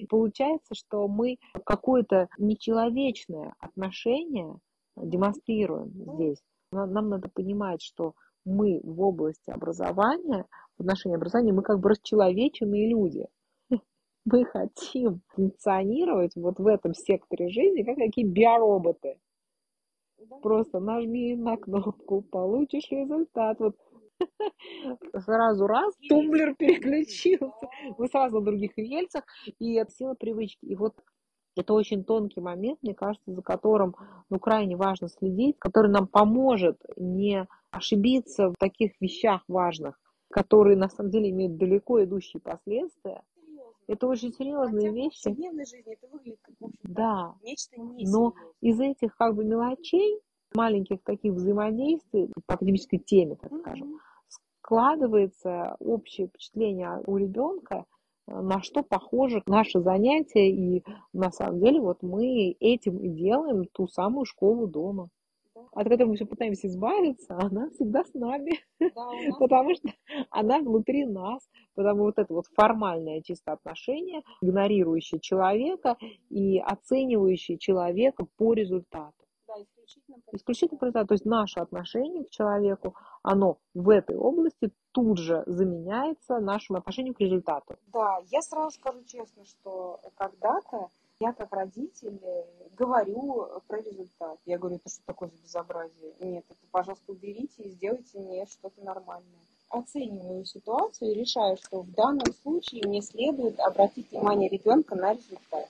[0.08, 4.58] Получается, что мы какое-то нечеловечное отношение
[4.96, 6.42] демонстрируем здесь.
[6.72, 10.46] Нам надо понимать, что мы в области образования,
[10.76, 13.26] в отношении образования, мы как бы расчеловеченные люди.
[14.24, 19.18] Мы хотим функционировать вот в этом секторе жизни, как такие биороботы.
[20.42, 23.58] Просто нажми на кнопку, получишь результат.
[23.60, 23.76] Вот
[25.24, 29.24] сразу раз, тумблер переключился, вы сразу на других рельсах,
[29.58, 30.64] и это сила привычки.
[30.64, 30.94] И вот
[31.56, 33.94] это очень тонкий момент, мне кажется, за которым
[34.30, 39.98] ну, крайне важно следить, который нам поможет не ошибиться в таких вещах важных,
[40.30, 43.22] которые на самом деле имеют далеко идущие последствия.
[43.88, 45.20] Это очень серьезные Хотя вещи.
[45.20, 47.34] В жизни это выглядит как, в общем, да.
[47.42, 50.20] нечто Но из этих как бы мелочей,
[50.54, 53.98] маленьких таких взаимодействий по академической теме, так скажем, mm-hmm.
[54.60, 57.86] складывается общее впечатление у ребенка,
[58.26, 60.84] на что похоже наше занятие, и
[61.14, 65.08] на самом деле вот мы этим и делаем ту самую школу дома
[65.78, 68.58] от которой мы все пытаемся избавиться, она всегда с нами.
[68.80, 68.88] Да,
[69.38, 69.88] потому что
[70.30, 71.48] она внутри нас.
[71.76, 75.96] Потому вот это вот формальное чисто отношение, игнорирующее человека
[76.30, 79.12] и оценивающее человека по результату.
[79.46, 81.06] Да, исключительно по исключительно по результату.
[81.06, 87.14] То есть наше отношение к человеку, оно в этой области тут же заменяется нашим отношением
[87.14, 87.76] к результату.
[87.92, 90.88] Да, я сразу скажу честно, что когда-то
[91.20, 92.20] я как родитель
[92.76, 94.38] говорю про результат.
[94.46, 96.12] Я говорю, это что такое за безобразие?
[96.20, 99.40] Нет, это, пожалуйста, уберите и сделайте мне что-то нормальное.
[99.68, 105.68] Оцениваю ситуацию и решаю, что в данном случае мне следует обратить внимание ребенка на результат.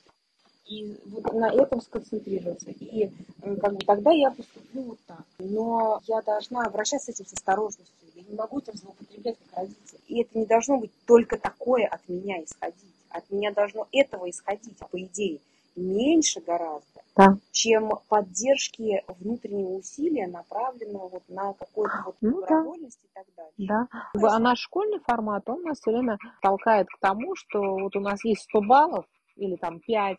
[0.67, 2.71] И вот на этом сконцентрироваться.
[2.71, 5.25] И как бы, тогда я поступлю вот так.
[5.39, 8.09] Но я должна обращаться с этим с осторожностью.
[8.15, 9.99] Я не могу этим злоупотреблять как родитель.
[10.09, 12.98] И это не должно быть только такое от меня исходить.
[13.11, 15.41] От меня должно этого исходить, по идее,
[15.79, 17.37] меньше гораздо, да.
[17.53, 23.21] чем поддержки внутреннего усилия, направленного вот на какую-то вот ну, добровольность да.
[23.21, 23.89] и так далее.
[24.15, 24.29] Да.
[24.29, 28.25] А наш школьный формат, он нас все время толкает к тому, что вот у нас
[28.25, 29.07] есть 100 баллов
[29.37, 30.19] или там 5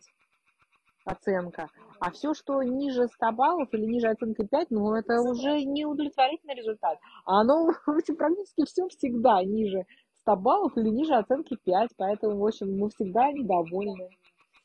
[1.04, 1.68] оценка,
[1.98, 6.54] а все, что ниже 100 баллов или ниже оценки 5, ну, это уже не удовлетворительный
[6.54, 6.98] результат.
[7.24, 7.70] А оно,
[8.16, 9.84] практически все всегда ниже
[10.22, 14.10] 100 баллов или ниже оценки 5, поэтому, в общем, мы всегда недовольны.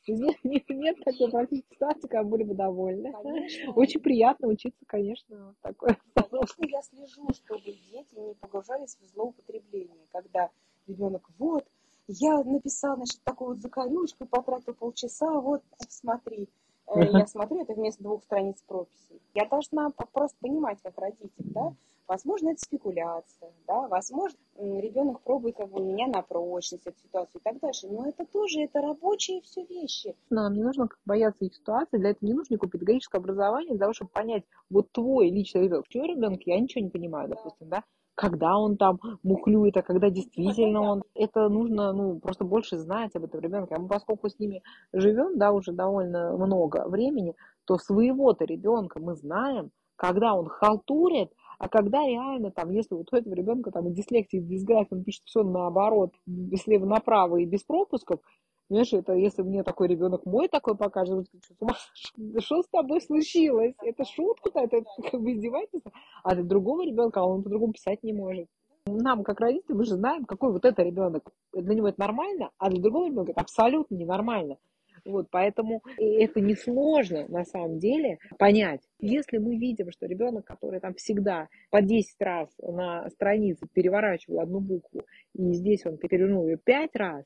[0.08, 3.12] Нет, нет, нет такой практически ситуации, как были бы довольны.
[3.12, 3.72] Конечно.
[3.72, 5.98] Очень приятно учиться, конечно, вот такое.
[6.14, 10.50] Конечно, я слежу, чтобы дети не погружались в злоупотребление, когда
[10.86, 11.64] ребенок, вот,
[12.06, 16.48] я написал, значит, такую вот закорючку, потратил полчаса, вот, смотри.
[16.86, 19.20] Э, я смотрю, это вместо двух страниц прописей.
[19.34, 21.74] Я должна просто понимать, как родитель, да,
[22.08, 27.44] Возможно, это спекуляция, да, возможно, ребенок пробует как бы меня на прочность эту ситуацию и
[27.44, 27.88] так дальше.
[27.88, 30.14] Но это тоже, это рабочие все вещи.
[30.30, 33.92] Нам не нужно бояться их ситуации, для этого не нужно никакое педагогическое образование, для того,
[33.92, 37.82] чтобы понять, вот твой личный ребенок, чего ребенок, я ничего не понимаю, допустим, да,
[38.16, 41.02] когда он там мухлюет, а когда действительно он.
[41.14, 43.74] Это нужно, ну, просто больше знать об этом ребенке.
[43.74, 47.34] А мы, поскольку с ними живем, да, уже довольно много времени,
[47.66, 53.16] то своего-то ребенка мы знаем, когда он халтурит, а когда реально, там, если вот у
[53.16, 56.12] этого ребенка там дислексия, дисграфия, он пишет все наоборот,
[56.56, 58.20] слева направо и без пропусков,
[58.68, 61.28] Знаешь, это если мне такой ребенок мой такой покажет,
[62.38, 63.74] что с тобой случилось?
[63.82, 65.92] Это шутка-то, это как бы издевательство.
[66.24, 68.48] А для другого ребенка он по-другому писать не может.
[68.86, 71.32] Нам, как родители, мы же знаем, какой вот это ребенок.
[71.52, 74.58] Для него это нормально, а для другого ребенка это абсолютно ненормально.
[75.06, 78.80] Вот, поэтому это несложно на самом деле понять.
[78.98, 84.60] Если мы видим, что ребенок, который там всегда по 10 раз на странице переворачивал одну
[84.60, 85.02] букву,
[85.34, 87.24] и здесь он перевернул ее 5 раз.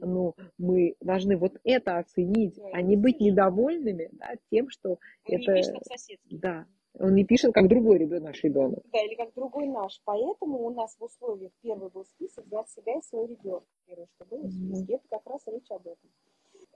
[0.00, 4.98] Ну, мы должны вот это оценить, да, а не быть недовольными да, тем, что
[5.28, 5.52] мы это...
[5.52, 6.66] Не да.
[6.98, 8.82] Он не пишет, как другой ребенок, наш ребенок.
[8.92, 10.00] Да, или как другой наш.
[10.04, 13.64] Поэтому у нас в условиях первый был список «Знать себя и свой ребенок».
[13.86, 16.10] Первое, что было в списке, это как раз речь об этом.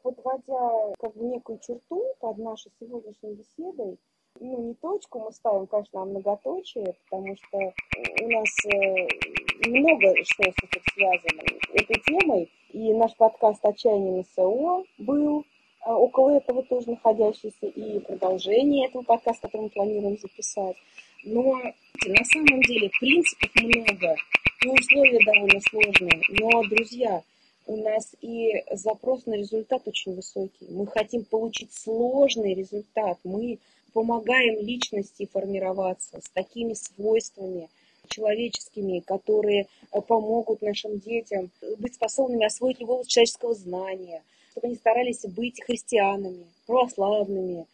[0.03, 3.98] Подводя как бы некую черту под нашей сегодняшней беседой,
[4.40, 10.42] ну, не точку мы ставим, конечно, а многоточие, потому что у нас э, много что
[10.42, 11.42] с этим связано
[11.74, 12.50] этой темой.
[12.72, 19.42] И наш подкаст «Отчаяние НСО» был э, около этого тоже находящийся, и продолжение этого подкаста,
[19.42, 20.76] который мы планируем записать.
[21.24, 24.16] Но на самом деле принципов много,
[24.64, 26.22] и условия довольно сложные.
[26.40, 27.22] Но, друзья,
[27.67, 30.67] у нас и запрос на результат очень высокий.
[30.69, 33.19] Мы хотим получить сложный результат.
[33.25, 33.59] Мы
[33.93, 37.69] помогаем личности формироваться с такими свойствами
[38.09, 45.23] человеческими, которые э, помогут нашим детям быть способными освоить любого человеческого знания, чтобы они старались
[45.23, 47.67] быть христианами, православными.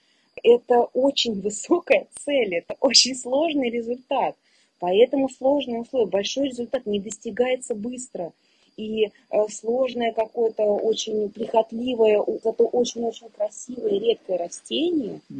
[0.42, 4.36] Это очень высокая цель, это очень сложный результат.
[4.80, 8.32] Поэтому сложные условия, большой результат не достигается быстро.
[8.78, 15.20] И э, сложное какое-то очень прихотливое, зато очень-очень красивое редкое растение–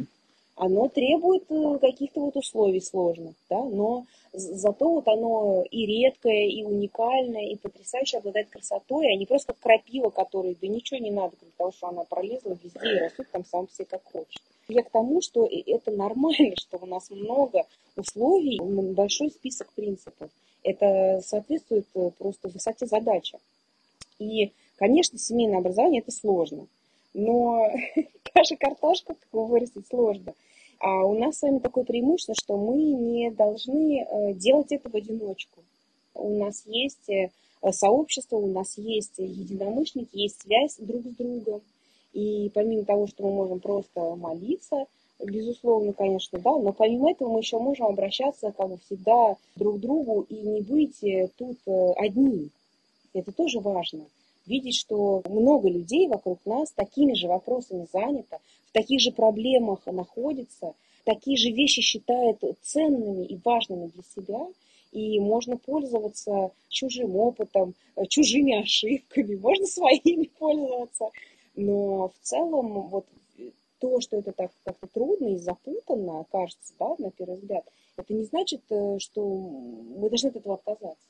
[0.59, 6.63] оно требует э, каких-то вот условий сложных, да, но зато вот оно и редкое, и
[6.65, 11.71] уникальное, и потрясающе обладает красотой, а не просто крапива, которой да ничего не надо, того,
[11.71, 14.41] что она пролезла везде и растут там сам все как хочет.
[14.67, 17.65] Я к тому, что это нормально, что у нас много
[17.95, 20.29] условий, большой список принципов.
[20.63, 23.37] Это соответствует э, просто высоте задачи.
[24.19, 26.67] И, конечно, семейное образование– это сложно.
[27.13, 27.69] Но
[28.35, 30.33] даже картошку такую вырастить сложно.
[30.79, 34.95] А у нас с вами такое преимущество, что мы не должны э, делать это в
[34.95, 35.61] одиночку.
[36.13, 37.31] У нас есть э,
[37.71, 41.61] сообщество, у нас есть единомышленники, есть связь друг с другом.
[42.13, 44.85] И помимо того, что мы можем просто молиться,
[45.19, 50.25] безусловно, конечно, да, но помимо этого мы еще можем обращаться, как всегда, друг к другу
[50.29, 51.57] и не быть э, тут
[51.97, 52.49] одни.
[53.13, 54.05] Это тоже важно
[54.49, 58.39] видеть, что много людей вокруг нас такими же вопросами занято,
[58.69, 60.73] в таких же проблемах находятся,
[61.05, 64.47] такие же вещи считают ценными и важными для себя,
[64.91, 67.75] и можно пользоваться чужим опытом,
[68.09, 71.09] чужими ошибками, можно своими пользоваться.
[71.55, 73.05] Но в целом вот
[73.79, 77.65] то, что это так как-то трудно и запутанно, кажется, да, на первый взгляд,
[77.97, 81.07] это не значит, э, что мы должны от этого отказаться.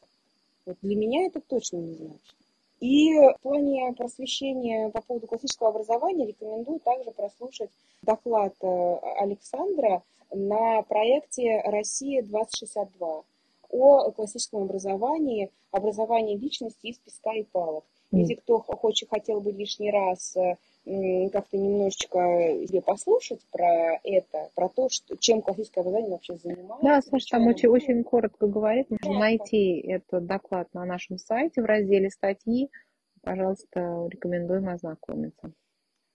[0.66, 2.36] Вот для меня это точно не значит.
[2.80, 7.70] И в плане просвещения по поводу классического образования рекомендую также прослушать
[8.02, 10.02] доклад э, Александра
[10.32, 13.24] на проекте «Россия-2062»
[13.72, 17.84] о классическом образовании, образовании личности из песка и палок.
[18.12, 20.56] Если кто хочет, хотел бы лишний раз э,
[20.86, 22.20] как-то немножечко
[22.68, 26.86] себе послушать про это, про то, что, чем классическое образование вообще занимается.
[26.86, 28.90] Да, Саша там очень, очень коротко говорит.
[28.90, 32.70] Можно да, найти этот доклад на нашем сайте в разделе статьи.
[33.22, 35.52] Пожалуйста, рекомендуем ознакомиться.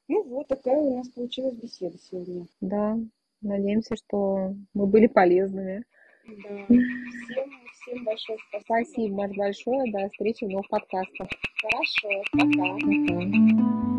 [0.09, 2.47] Ну вот такая у нас получилась беседа сегодня.
[2.61, 2.99] Да,
[3.41, 5.85] надеемся, что мы были полезными.
[6.27, 6.67] Да.
[6.69, 8.65] Всем, всем большое спасибо.
[8.65, 9.93] Спасибо большое.
[9.93, 11.29] До встречи в новых подкастах.
[11.63, 12.23] Хорошо.
[12.33, 12.75] Пока.
[12.75, 13.94] Пока.